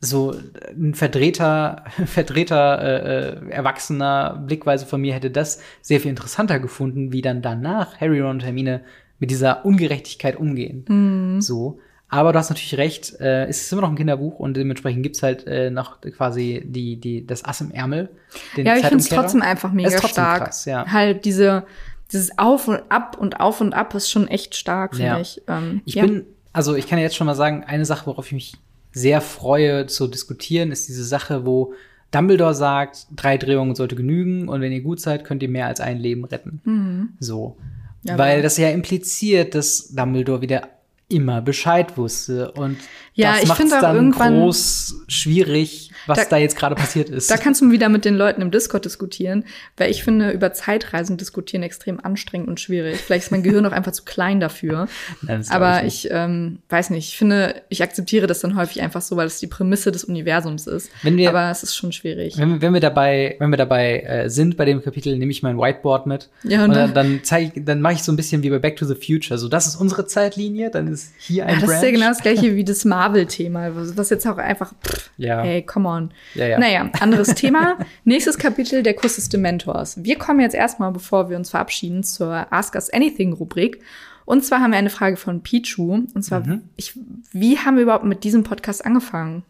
[0.00, 0.34] so
[0.70, 7.12] ein verdrehter, verdrehter, äh, äh, erwachsener Blickweise von mir hätte das sehr viel interessanter gefunden,
[7.12, 8.82] wie dann danach Harry, Ron und Hermine
[9.18, 10.84] mit dieser Ungerechtigkeit umgehen.
[10.88, 11.40] Mhm.
[11.40, 11.78] So.
[12.14, 15.22] Aber du hast natürlich recht, äh, es ist immer noch ein Kinderbuch und dementsprechend gibt's
[15.22, 18.08] halt äh, noch quasi die, die, das Ass im Ärmel.
[18.56, 20.44] Ja, ich finde es trotzdem einfach mega ist trotzdem stark.
[20.44, 20.86] krass, ja.
[20.86, 21.64] Halt diese,
[22.12, 25.20] dieses Auf und Ab und Auf und Ab ist schon echt stark, finde Ja.
[25.20, 25.42] ich.
[25.48, 26.04] Ähm, Ich ja.
[26.06, 28.52] bin, also ich kann jetzt schon mal sagen, eine Sache, worauf ich mich
[28.92, 31.74] sehr freue zu diskutieren, ist diese Sache, wo
[32.12, 35.80] Dumbledore sagt, drei Drehungen sollte genügen und wenn ihr gut seid, könnt ihr mehr als
[35.80, 37.10] ein Leben retten.
[37.18, 37.56] So.
[37.58, 38.08] Mhm.
[38.08, 40.68] Ja, Weil aber- das ja impliziert, dass Dumbledore wieder
[41.08, 42.78] immer Bescheid wusste und
[43.12, 47.30] Ja, das ich finde auch dann groß schwierig, was Da- da, jetzt gerade passiert ist.
[47.30, 49.44] Da kannst du wieder mit den Leuten im Discord diskutieren,
[49.76, 52.96] weil ich finde, über Zeitreisen diskutieren extrem anstrengend und schwierig.
[52.96, 54.88] Vielleicht ist mein Gehirn auch einfach zu klein dafür.
[55.22, 56.06] Nein, Aber nicht.
[56.06, 59.38] ich ähm, weiß nicht, ich finde, ich akzeptiere das dann häufig einfach so, weil es
[59.38, 60.90] die Prämisse des Universums ist.
[61.02, 62.36] Wir- Aber es ist schon schwierig.
[62.38, 65.42] wenn, wir- wenn wir dabei, wenn wir dabei äh, sind bei dem Kapitel, nehme ich
[65.42, 66.30] mein Whiteboard mit.
[66.42, 67.20] Ja, und und dann- dann,
[67.64, 69.38] dann ich, mache ich so ein bisschen wie bei Back to the Future.
[69.38, 71.76] So, das ist unsere Zeitlinie, dann ist hier ein Ja, das Branch.
[71.76, 75.42] ist ja genau das gleiche wie das Marvel-Thema, was was jetzt auch einfach, pff, Ja.
[75.42, 76.10] hey, come on.
[76.34, 76.58] Ja, ja.
[76.58, 77.76] Naja, anderes Thema.
[78.04, 80.02] Nächstes Kapitel, der Kuss des Dementors.
[80.02, 83.80] Wir kommen jetzt erstmal, bevor wir uns verabschieden, zur Ask Us Anything-Rubrik.
[84.24, 85.92] Und zwar haben wir eine Frage von Pichu.
[86.14, 86.62] Und zwar, Mhm.
[86.76, 86.98] ich,
[87.32, 89.42] wie haben wir überhaupt mit diesem Podcast angefangen?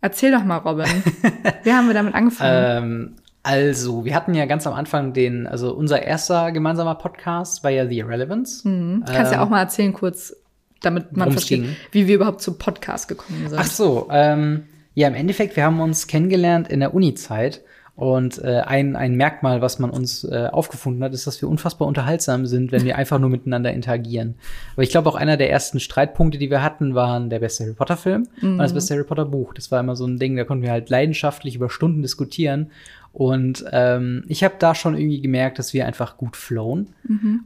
[0.00, 0.86] Erzähl doch mal, Robin.
[1.64, 2.64] wie haben wir damit angefangen?
[2.84, 7.70] Ähm, also, wir hatten ja ganz am Anfang den, also unser erster gemeinsamer Podcast war
[7.72, 8.62] ja The Irrelevance.
[8.62, 10.34] Du kannst ja ähm, auch mal erzählen kurz,
[10.82, 13.58] damit man versteht, wie wir überhaupt zum Podcast gekommen sind.
[13.58, 14.64] Ach so, ähm,
[14.94, 17.62] ja, im Endeffekt, wir haben uns kennengelernt in der Uni-Zeit.
[17.94, 21.86] Und äh, ein, ein Merkmal, was man uns äh, aufgefunden hat, ist, dass wir unfassbar
[21.86, 24.34] unterhaltsam sind, wenn wir einfach nur miteinander interagieren.
[24.72, 27.74] Aber ich glaube, auch einer der ersten Streitpunkte, die wir hatten, waren der beste Harry
[27.74, 29.52] Potter-Film und das beste Harry Potter-Buch.
[29.52, 32.70] Das war immer so ein Ding, da konnten wir halt leidenschaftlich über Stunden diskutieren.
[33.12, 36.88] Und ähm, ich habe da schon irgendwie gemerkt, dass wir einfach gut flown.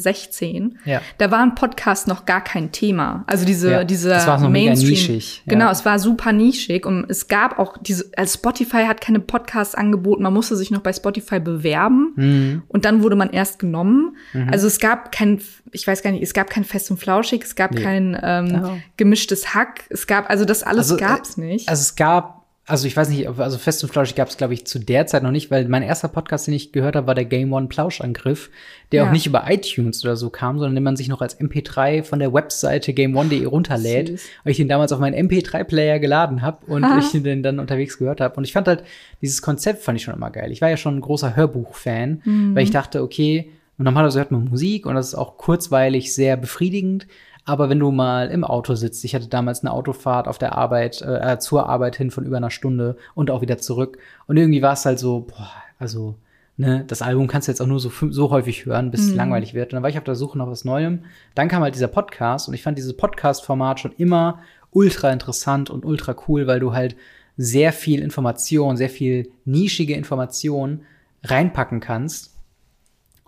[0.00, 0.78] 2016.
[0.84, 1.00] Ja.
[1.18, 3.24] Da war ein Podcast noch gar kein Thema.
[3.26, 4.90] Also diese, Ja, dieser das war mega Mainstream.
[4.90, 5.50] nischig, ja.
[5.50, 9.74] Genau, es war super nischig und es gab auch diese, also Spotify hat keine Podcasts
[9.74, 12.62] angeboten, man musste sich noch bei Spotify bewerben Mhm.
[12.68, 14.16] und dann wurde man erst genommen.
[14.50, 15.40] Also es gab kein,
[15.72, 17.82] ich weiß gar nicht, es gab kein Fest und Flauschig, es gab Nee.
[17.82, 18.76] kein ähm, Ja.
[18.96, 21.68] gemischtes Hack, es gab, also das alles Also, gab's äh, nicht.
[21.68, 24.66] Also es gab, also ich weiß nicht, also Fest und Flauschig gab es, glaube ich,
[24.66, 27.24] zu der Zeit noch nicht, weil mein erster Podcast, den ich gehört habe, war der
[27.24, 28.50] Game One Plauschangriff,
[28.90, 29.08] der Ja.
[29.08, 32.18] auch nicht über iTunes oder so kam, sondern den man sich noch als MP3 von
[32.18, 34.08] der Webseite gameone.de runterlädt.
[34.08, 34.26] Süß.
[34.42, 36.98] Weil ich den damals auf meinen MP3-Player geladen habe und Ha.
[36.98, 38.34] ich den dann unterwegs gehört habe.
[38.36, 38.82] Und ich fand halt,
[39.22, 40.50] dieses Konzept fand ich schon immer geil.
[40.50, 42.22] Ich war ja schon ein großer Hörbuch-Fan,
[42.54, 47.06] weil ich dachte, okay, normalerweise hört man Musik und das ist auch kurzweilig sehr befriedigend.
[47.46, 51.00] Aber wenn du mal im Auto sitzt, ich hatte damals eine Autofahrt auf der Arbeit,
[51.00, 53.98] äh, zur Arbeit hin von über einer Stunde und auch wieder zurück.
[54.26, 56.16] Und irgendwie war es halt so, boah, also,
[56.56, 59.54] ne, das Album kannst du jetzt auch nur so, so häufig hören, bis es langweilig
[59.54, 59.72] wird.
[59.72, 61.04] Und dann war ich auf der Suche nach was Neuem.
[61.36, 64.40] Dann kam halt dieser Podcast und ich fand dieses Podcast-Format schon immer
[64.72, 66.96] ultra interessant und ultra cool, weil du halt
[67.36, 70.80] sehr viel Information, sehr viel nischige Information
[71.22, 72.34] reinpacken kannst.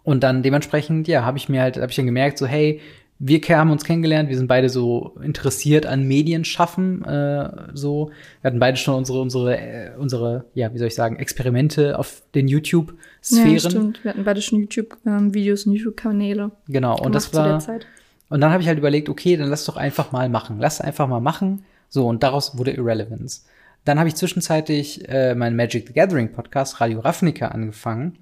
[0.02, 2.80] Und dann dementsprechend, ja, habe ich mir halt, habe ich dann gemerkt, so, hey,
[3.20, 8.10] wir haben uns kennengelernt, wir sind beide so interessiert an Medienschaffen, äh, so.
[8.40, 12.22] Wir hatten beide schon unsere, unsere, äh, unsere, ja, wie soll ich sagen, Experimente auf
[12.34, 13.58] den ja, YouTube-Sphären.
[13.58, 14.04] stimmt.
[14.04, 16.52] Wir hatten beide schon YouTube-Videos und YouTube-Kanäle.
[16.68, 16.96] genau.
[16.98, 17.60] Und das war,
[18.30, 20.58] und dann habe ich halt überlegt, okay, dann lass doch einfach mal machen.
[20.60, 21.64] Lass einfach mal machen.
[21.88, 23.42] So, und daraus wurde Irrelevance.
[23.84, 28.18] Dann habe ich zwischenzeitlich äh, meinen Magic the Gathering Podcast Radio Ravnica angefangen.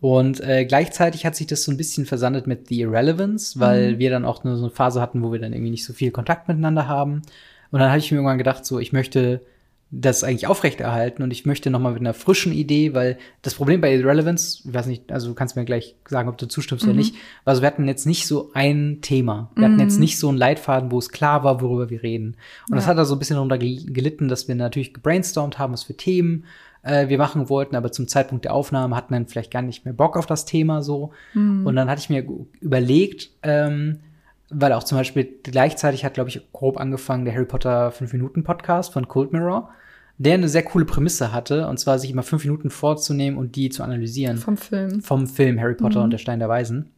[0.00, 4.10] Und äh, gleichzeitig hat sich das so ein bisschen versandet mit The Irrelevance, weil wir
[4.10, 6.48] dann auch nur so eine Phase hatten, wo wir dann irgendwie nicht so viel Kontakt
[6.48, 7.22] miteinander haben.
[7.70, 9.42] Und dann habe ich mir irgendwann gedacht, so, ich möchte
[9.92, 13.80] das eigentlich aufrechterhalten und ich möchte noch mal mit einer frischen Idee, weil das Problem
[13.80, 16.94] bei Irrelevance, ich weiß nicht, also du kannst mir gleich sagen, ob du zustimmst oder
[16.94, 19.50] nicht, also wir hatten jetzt nicht so ein Thema.
[19.56, 22.36] Wir hatten jetzt nicht so einen Leitfaden, wo es klar war, worüber wir reden.
[22.68, 22.90] Und das Ja.
[22.90, 25.96] hat da so ein bisschen darunter gel- gelitten, dass wir natürlich gebrainstormt haben, was für
[25.96, 26.44] Themen
[26.82, 29.94] äh, wir machen wollten, aber zum Zeitpunkt der Aufnahme hatten dann vielleicht gar nicht mehr
[29.94, 31.12] Bock auf das Thema so.
[31.66, 32.24] Und dann hatte ich mir
[32.60, 34.00] überlegt, ähm,
[34.50, 39.06] weil auch zum Beispiel gleichzeitig hat, glaube ich, grob angefangen der Harry Potter 5-Minuten-Podcast von
[39.08, 39.70] Cold Mirror,
[40.18, 43.70] der eine sehr coole Prämisse hatte, und zwar sich immer fünf Minuten vorzunehmen und die
[43.70, 45.02] zu analysieren Vom Film.
[45.02, 46.90] vom Film Harry Potter und der Stein der Weisen.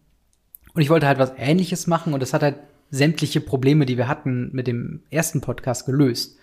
[0.75, 2.57] Und ich wollte halt was Ähnliches machen und das hat halt
[2.91, 6.39] sämtliche Probleme, die wir hatten mit dem ersten Podcast gelöst.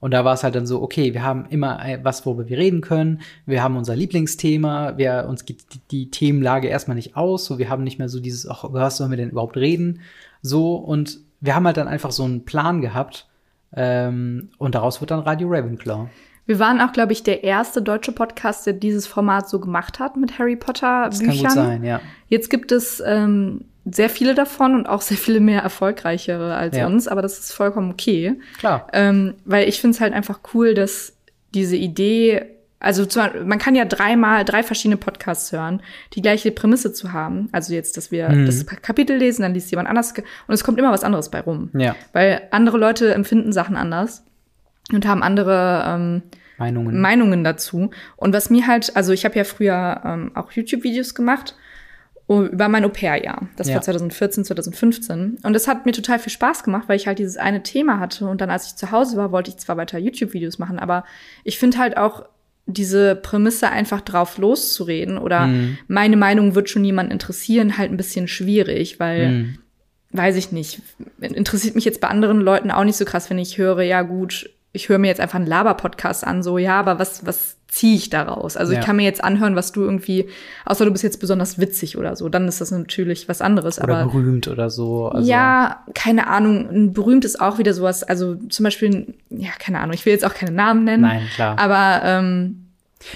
[0.00, 2.58] Und da war es halt dann so, okay, wir haben immer äh, was, worüber wir
[2.58, 3.22] reden können.
[3.46, 4.98] Wir haben unser Lieblingsthema.
[4.98, 7.46] Wir, uns geht die, die Themenlage erstmal nicht aus.
[7.46, 10.00] So, wir haben nicht mehr so dieses, ach, über was sollen wir denn überhaupt reden?
[10.42, 13.26] So, und wir haben halt dann einfach so einen Plan gehabt.
[13.76, 16.08] Ähm, und daraus wird dann Radio Ravenclaw.
[16.46, 20.16] Wir waren auch, glaube ich, der erste deutsche Podcast, der dieses Format so gemacht hat
[20.16, 21.36] mit Harry Potter Das Büchern.
[21.36, 22.00] kann gut sein, ja.
[22.28, 26.86] Jetzt gibt es ähm, sehr viele davon und auch sehr viele mehr erfolgreichere als Ja.
[26.86, 28.34] uns, aber das ist vollkommen okay.
[28.58, 28.86] Klar.
[28.92, 31.12] Ähm, weil ich finde es halt einfach cool, dass
[31.54, 32.46] diese Idee,
[32.80, 35.82] also zwar, man kann ja dreimal, drei verschiedene Podcasts hören,
[36.14, 37.48] die gleiche Prämisse zu haben.
[37.52, 38.46] Also jetzt, dass wir Mhm.
[38.46, 40.14] das Kapitel lesen, dann liest jemand anders
[40.46, 41.70] und es kommt immer was anderes bei rum.
[41.74, 41.94] Ja.
[42.12, 44.24] Weil andere Leute empfinden Sachen anders
[44.92, 46.22] und haben andere ähm,
[46.58, 47.00] Meinungen.
[47.00, 47.90] Meinungen dazu.
[48.16, 51.54] Und was mir halt, also ich habe ja früher ähm, auch YouTube-Videos gemacht
[52.28, 53.48] über mein Au-pair-Jahr.
[53.56, 53.74] Das Ja.
[53.74, 55.38] war 2014, 2015.
[55.42, 58.26] Und das hat mir total viel Spaß gemacht, weil ich halt dieses eine Thema hatte.
[58.26, 61.04] Und dann, als ich zu Hause war, wollte ich zwar weiter YouTube-Videos machen, aber
[61.44, 62.24] ich finde halt auch
[62.66, 65.76] diese Prämisse einfach drauf loszureden oder Mhm.
[65.86, 69.58] meine Meinung wird schon jemand interessieren, halt ein bisschen schwierig, weil Mhm.
[70.12, 70.80] weiß ich nicht,
[71.20, 74.48] interessiert mich jetzt bei anderen Leuten auch nicht so krass, wenn ich höre, ja gut,
[74.74, 78.10] ich höre mir jetzt einfach einen Laber-Podcast an, so, ja, aber was, was ziehe ich
[78.10, 78.56] daraus?
[78.56, 78.80] Also Ja.
[78.80, 80.28] ich kann mir jetzt anhören, was du irgendwie,
[80.64, 83.80] außer du bist jetzt besonders witzig oder so, dann ist das natürlich was anderes.
[83.80, 85.08] Oder aber berühmt oder so.
[85.08, 89.78] Also, ja, keine Ahnung, ein berühmt ist auch wieder sowas, also zum Beispiel, ja, keine
[89.80, 91.02] Ahnung, ich will jetzt auch keine Namen nennen.
[91.02, 91.58] Nein, klar.
[91.58, 92.63] Aber ähm,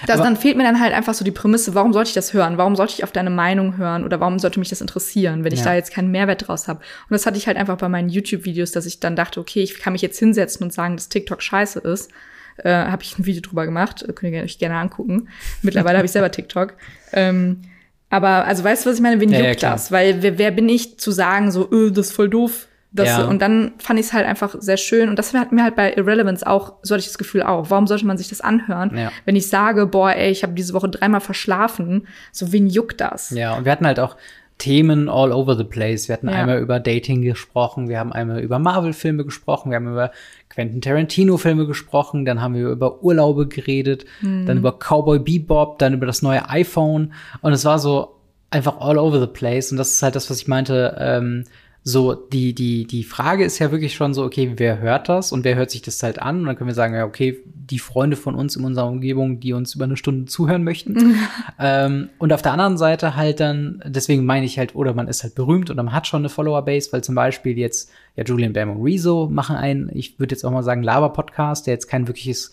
[0.07, 2.59] das, dann fehlt mir dann halt einfach so die Prämisse, warum sollte ich das hören?
[2.59, 4.05] Warum sollte ich auf deine Meinung hören?
[4.05, 5.67] Oder warum sollte mich das interessieren, wenn ich Ja.
[5.67, 6.81] da jetzt keinen Mehrwert draus habe?
[6.81, 9.79] Und das hatte ich halt einfach bei meinen YouTube-Videos, dass ich dann dachte, okay, ich
[9.79, 12.11] kann mich jetzt hinsetzen und sagen, dass TikTok scheiße ist.
[12.59, 15.29] Äh, habe ich ein Video drüber gemacht, äh, könnt ihr euch gerne angucken.
[15.63, 16.75] Mittlerweile habe ich selber TikTok.
[17.13, 17.63] Ähm,
[18.11, 19.21] aber also weißt du, was ich meine?
[19.21, 19.73] Wen Ja, ja, juckt klar.
[19.73, 19.93] das?
[19.93, 22.67] Weil wer, wer bin ich zu sagen, so, öh, das ist voll doof.
[22.91, 23.25] Das, Ja.
[23.27, 25.09] Und dann fand ich es halt einfach sehr schön.
[25.11, 27.71] Und das hat mir halt bei Irrelevance auch, so hatte ich das Gefühl auch.
[27.71, 28.97] Warum sollte man sich das anhören?
[28.97, 29.13] Ja.
[29.27, 33.31] Wenn ich sage, boah, ey, ich habe diese Woche dreimal verschlafen, so wen juckt das?
[33.31, 34.17] Ja, und wir hatten halt auch
[34.57, 36.09] Themen all over the place.
[36.09, 36.35] Wir hatten Ja.
[36.35, 40.11] einmal über Dating gesprochen, wir haben einmal über Marvel-Filme gesprochen, wir haben über
[40.49, 46.07] Quentin Tarantino-Filme gesprochen, dann haben wir über Urlaube geredet, dann über Cowboy Bebop, dann über
[46.07, 47.13] das neue iPhone
[47.43, 48.17] und es war so
[48.51, 51.45] einfach all over the place und das ist halt das, was ich meinte, ähm,
[51.85, 55.45] so, die, die, die Frage ist ja wirklich schon so, okay, wer hört das und
[55.45, 56.41] wer hört sich das halt an?
[56.41, 59.53] Und dann können wir sagen, ja, okay, die Freunde von uns in unserer Umgebung, die
[59.53, 61.15] uns über eine Stunde zuhören möchten.
[61.59, 65.23] ähm, und auf der anderen Seite halt dann, deswegen meine ich halt, oder man ist
[65.23, 68.71] halt berühmt oder man hat schon eine Follower-Base, weil zum Beispiel jetzt, ja, Julian Bam
[68.71, 72.53] und Rezo machen einen, ich würde jetzt auch mal sagen, Laber-Podcast, der jetzt kein wirkliches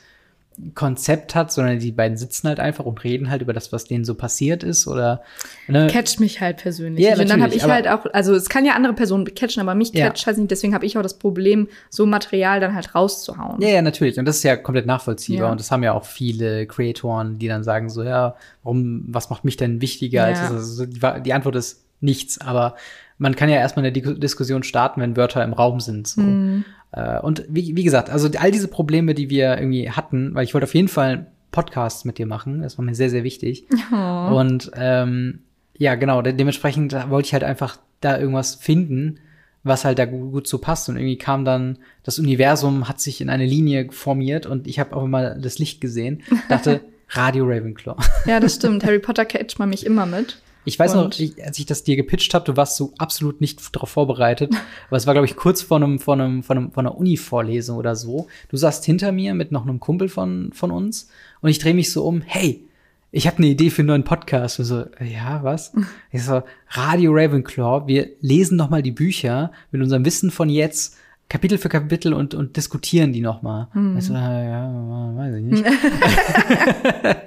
[0.73, 4.05] Konzept hat, sondern die beiden sitzen halt einfach und reden halt über das, was denen
[4.05, 5.21] so passiert ist oder
[5.67, 5.87] ne?
[5.87, 7.03] catcht mich halt persönlich.
[7.03, 7.21] Ja, nicht.
[7.21, 9.93] und dann habe ich halt auch, also es kann ja andere Personen catchen, aber mich
[9.93, 10.07] Ja.
[10.07, 10.51] catcht halt nicht.
[10.51, 13.61] Deswegen habe ich auch das Problem, so Material dann halt rauszuhauen.
[13.61, 14.17] Ja, ja, natürlich.
[14.17, 15.47] Und das ist ja komplett nachvollziehbar.
[15.47, 15.51] Ja.
[15.51, 19.43] Und das haben ja auch viele Creatoren, die dann sagen so, ja, warum, was macht
[19.45, 20.45] mich denn wichtiger als Ja.
[20.49, 20.79] das?
[20.79, 22.39] Also die, die Antwort ist nichts.
[22.39, 22.75] Aber
[23.17, 26.07] man kann ja erstmal eine Di- Diskussion starten, wenn Wörter im Raum sind.
[26.07, 26.21] So.
[26.21, 26.65] Mhm.
[26.95, 30.53] Äh, und wie, wie gesagt, also all diese Probleme, die wir irgendwie hatten, weil ich
[30.53, 32.61] wollte auf jeden Fall einen Podcast mit dir machen.
[32.61, 33.65] Das war mir sehr, sehr wichtig.
[33.91, 34.37] Oh.
[34.37, 35.39] Und ähm,
[35.77, 39.19] ja, genau, de dementsprechend wollte ich halt einfach da irgendwas finden,
[39.63, 40.87] was halt da gut, gut so passt.
[40.87, 44.95] Und irgendwie kam dann, das Universum hat sich in eine Linie formiert und ich habe
[44.95, 47.97] auch mal das Licht gesehen, dachte, Radio Ravenclaw.
[48.25, 48.83] Ja, das stimmt.
[48.85, 50.37] Harry Potter catcht man mich immer mit.
[50.65, 53.39] Ich weiß noch, Und- ich, als ich das dir gepitcht habe, du warst so absolut
[53.39, 54.51] nicht darauf vorbereitet.
[54.87, 57.77] Aber es war, glaube ich, kurz vor einem, vor einem, vor einem, vor einer Uni-Vorlesung
[57.77, 58.27] oder so.
[58.49, 61.09] Du saßt hinter mir mit noch einem Kumpel von, von uns
[61.41, 62.65] und ich drehe mich so um, hey,
[63.11, 64.59] ich habe eine Idee für einen neuen Podcast.
[64.59, 65.71] Und so, ja, was?
[66.11, 70.97] Ich so, Radio Ravenclaw, wir lesen noch mal die Bücher mit unserem Wissen von jetzt,
[71.27, 73.67] Kapitel für Kapitel und, und diskutieren die noch mal.
[73.73, 73.97] Mhm.
[73.97, 75.65] Ich so, äh, ja, weiß ich nicht.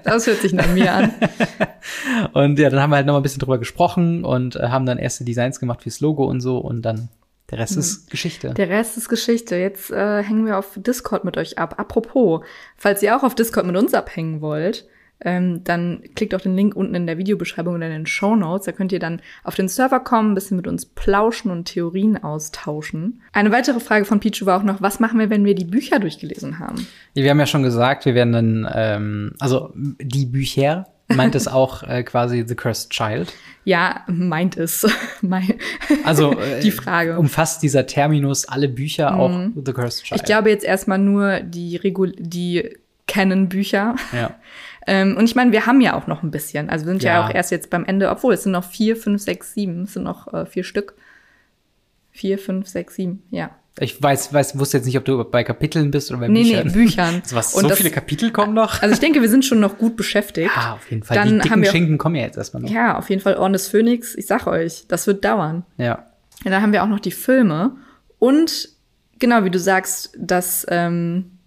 [0.05, 1.13] Das hört sich nach mir an.
[2.33, 4.87] Und ja, dann haben wir halt noch mal ein bisschen drüber gesprochen und äh, haben
[4.87, 7.09] dann erste Designs gemacht fürs Logo und so und dann
[7.51, 8.53] der Rest ist Geschichte.
[8.55, 9.57] Der Rest ist Geschichte.
[9.57, 11.79] Jetzt äh, hängen wir auf Discord mit euch ab.
[11.79, 12.43] Apropos,
[12.77, 14.87] falls ihr auch auf Discord mit uns abhängen wollt,
[15.25, 18.66] ähm, dann klickt auf den Link unten in der Videobeschreibung oder in den Show Notes.
[18.66, 22.23] Da könnt ihr dann auf den Server kommen, ein bisschen mit uns plauschen und Theorien
[22.23, 23.21] austauschen.
[23.33, 25.99] Eine weitere Frage von Pichu war auch noch, was machen wir, wenn wir die Bücher
[25.99, 26.87] durchgelesen haben?
[27.14, 31.83] Wir haben ja schon gesagt, wir werden dann, ähm, also die Bücher meint es auch
[31.83, 33.33] äh, quasi The Cursed Child.
[33.64, 34.87] Ja, meint es.
[36.05, 37.14] Also äh, Die Frage.
[37.14, 37.19] Mhm.
[37.19, 40.21] umfasst dieser Terminus alle Bücher, auch The Cursed Child.
[40.21, 42.77] ich glaube jetzt erstmal nur die, Regul die
[43.09, 43.97] Canon-Bücher.
[44.12, 44.37] Ja.
[44.91, 46.70] Ähm, und ich meine, wir haben ja auch noch ein bisschen.
[46.70, 47.12] Also wir sind ja.
[47.20, 47.26] Ja.
[47.26, 49.82] auch erst jetzt beim Ende, obwohl es sind noch vier, fünf, sechs, sieben.
[49.82, 50.95] Es sind noch äh, vier Stück.
[52.11, 53.51] Vier, fünf, sechs, sieben, ja.
[53.80, 56.66] Ich weiß, weiß, wusste jetzt nicht, ob du bei Kapiteln bist oder bei Nee, Büchern.
[56.66, 57.20] nee, Büchern.
[57.22, 58.82] Also was, Und so das- viele Kapitel kommen noch?
[58.82, 60.51] Also ich denke, wir sind schon noch gut beschäftigt.
[60.57, 61.16] Ja, auf jeden Fall.
[61.16, 62.70] Dann die haben dicken wir auch- Schinken kommen ja jetzt erstmal noch.
[62.70, 64.16] Ja, auf jeden Fall Orden des Phönix.
[64.16, 65.64] Ich sag euch, das wird dauern.
[65.76, 66.07] Ja.
[66.45, 67.76] Ja, dann haben wir auch noch die Filme.
[68.18, 68.68] Und
[69.20, 71.38] genau, wie du sagst, das, ähm,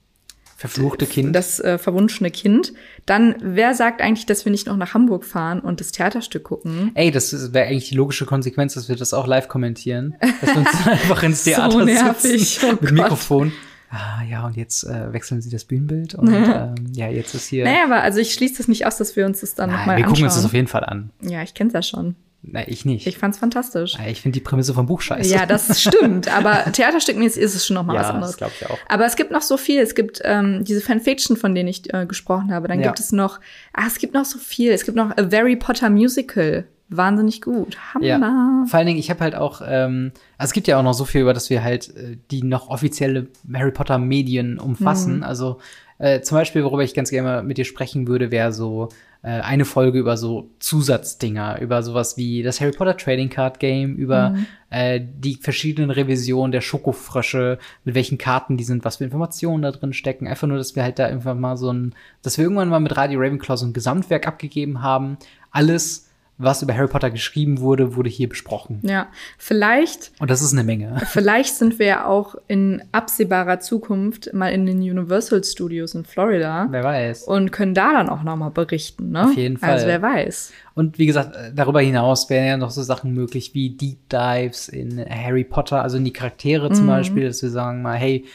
[0.62, 1.36] Verfluchte Kind.
[1.36, 2.72] das äh, verwunschene Kind.
[3.07, 6.91] Dann, wer sagt eigentlich, dass wir nicht noch nach Hamburg fahren und das Theaterstück gucken?
[6.93, 10.14] Ey, das wäre eigentlich die logische Konsequenz, dass wir das auch live kommentieren.
[10.39, 12.91] Dass wir uns einfach ins Theater So nervig, sitzen oh mit Gott.
[12.91, 13.51] Mikrofon.
[13.89, 17.64] Ah, ja, und jetzt äh, wechseln sie das Bühnenbild und ähm, ja, jetzt ist hier.
[17.66, 20.03] Naja, aber also ich schließe das nicht aus, dass wir uns das dann nochmal wir
[20.05, 20.09] anschauen.
[20.09, 21.09] gucken uns das auf jeden Fall an.
[21.22, 22.16] ja, ich kenn's ja schon.
[22.43, 23.05] Na, ich nicht.
[23.05, 23.93] Ich fand's fantastisch.
[23.99, 25.31] Ja, ich finde die Prämisse vom Buch scheiße.
[25.31, 28.37] Ja, das stimmt, aber theaterstückmäßig ist es schon noch mal Ja, was das anderes.
[28.37, 28.77] glaub ich auch.
[28.89, 29.79] Aber es gibt noch so viel.
[29.79, 32.67] Es gibt ähm, diese Fanfiction, von denen ich äh, gesprochen habe.
[32.67, 32.87] Dann Ja.
[32.87, 33.39] gibt es noch,
[33.73, 34.71] ah, es gibt noch so viel.
[34.71, 36.65] Es gibt noch A Harry Potter Musical.
[36.93, 37.77] Wahnsinnig gut.
[37.93, 38.05] Hammer.
[38.05, 40.93] Ja, vor allen Dingen, ich habe halt auch, ähm, also es gibt ja auch noch
[40.93, 45.17] so viel, über das wir halt äh, die noch offizielle Harry Potter Medien umfassen.
[45.17, 45.23] Mhm.
[45.23, 45.59] Also
[45.99, 48.89] äh, zum Beispiel, worüber ich ganz gerne mal mit dir sprechen würde, wäre so
[49.30, 54.32] eine Folge über so Zusatzdinger, über sowas wie das Harry Potter Trading Card Game, über
[54.32, 54.45] Mhm.
[54.72, 59.72] äh, die verschiedenen Revisionen der Schokofrösche, mit welchen Karten die sind, was für Informationen da
[59.72, 60.28] drin stecken.
[60.28, 61.93] Einfach nur, dass wir halt da einfach mal so ein,
[62.24, 65.17] dass wir irgendwann mal mit Radio Ravenclaw so ein Gesamtwerk abgegeben haben.
[65.51, 66.07] Alles
[66.41, 68.79] was über Harry Potter geschrieben wurde, wurde hier besprochen.
[68.83, 71.01] Ja, vielleicht, Und das ist eine Menge.
[71.07, 76.67] vielleicht sind wir ja auch in absehbarer Zukunft mal in den Universal Studios in Florida
[76.69, 77.23] Wer weiß.
[77.23, 79.25] und können da dann auch noch mal berichten, ne?
[79.25, 79.71] Auf jeden Fall.
[79.71, 80.53] Also wer weiß.
[80.73, 84.69] Und wie gesagt, äh, darüber hinaus wären ja noch so Sachen möglich wie Deep Dives
[84.69, 88.25] in Harry Potter, also in die Charaktere zum Beispiel, dass wir sagen mal, hey,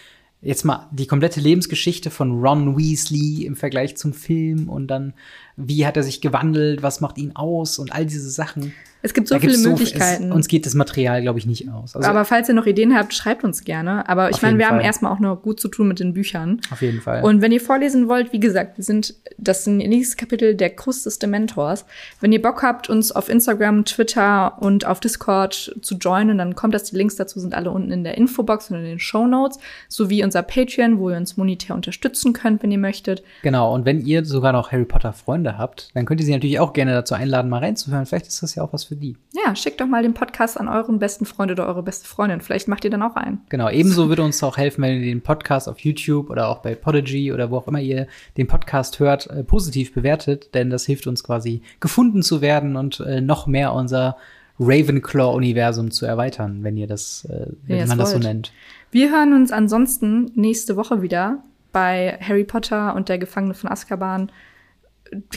[0.42, 5.14] jetzt mal die komplette Lebensgeschichte von Ron Weasley im Vergleich zum Film und dann,
[5.57, 8.72] wie hat er sich gewandelt, was macht ihn aus und all diese Sachen.
[9.02, 10.30] Es gibt so viele so- Möglichkeiten.
[10.30, 11.94] Es, uns geht das Material, glaube ich, nicht aus.
[11.94, 14.09] Also aber falls ihr noch Ideen habt, schreibt uns gerne.
[14.09, 14.84] Aber ich meine, wir haben Fall.
[14.84, 16.61] erstmal auch noch gut zu tun mit den Büchern.
[16.72, 17.22] auf jeden Fall.
[17.22, 21.20] Und wenn ihr vorlesen wollt, wie gesagt, wir sind das nächste Kapitel der Kuss des
[21.20, 21.84] Dementors.
[22.20, 26.74] Wenn ihr Bock habt, uns auf Instagram, Twitter und auf Discord zu joinen, dann kommt
[26.74, 26.84] das.
[26.84, 30.24] Die Links dazu sind alle unten in der Infobox und in den Show Notes, sowie
[30.24, 33.22] unser Patreon, wo ihr uns monetär unterstützen könnt, wenn ihr möchtet.
[33.42, 36.59] Genau, und wenn ihr sogar noch Harry Potter Freunde habt, dann könnt ihr sie natürlich
[36.59, 38.07] auch gerne dazu einladen, mal reinzuhören.
[38.07, 39.16] Vielleicht ist das ja auch was für die.
[39.32, 42.40] Ja, schickt doch mal den Podcast an euren besten Freund oder eure beste Freundin.
[42.40, 43.40] Vielleicht macht ihr dann auch einen.
[43.49, 46.74] Genau, ebenso würde uns auch helfen, wenn ihr den Podcast auf YouTube oder auch bei
[46.74, 51.07] Podigy oder wo auch immer ihr den Podcast hört, äh, positiv bewertet, denn das hilft
[51.07, 54.16] uns quasi gefunden zu werden und äh, noch mehr unser
[54.59, 58.24] Ravenclaw-Universum zu erweitern, wenn ihr das, äh, wenn es man das so wollt.
[58.24, 58.53] nennt.
[58.90, 61.42] Wir hören uns ansonsten nächste Woche wieder
[61.72, 64.30] bei Harry Potter und der Gefangene von Azkaban.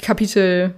[0.02, 0.74] Kapitel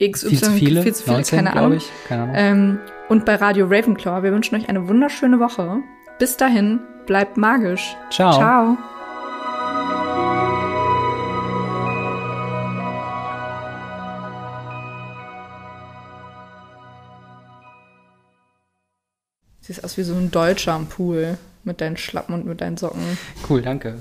[0.00, 1.72] XY, Viel zu viele, viel zu viele 19, keine Ahnung.
[1.72, 1.90] ich.
[2.08, 2.34] Keine Ahnung.
[2.36, 2.78] Ähm,
[3.08, 4.22] und bei Radio Ravenclaw.
[4.22, 5.78] Wir wünschen euch eine wunderschöne Woche.
[6.18, 7.96] Bis dahin, bleibt magisch.
[8.10, 8.32] Ciao.
[8.32, 8.76] Ciao.
[19.60, 23.18] Siehst aus wie so ein Deutscher am Pool mit deinen Schlappen und mit deinen Socken.
[23.48, 24.00] Cool, danke.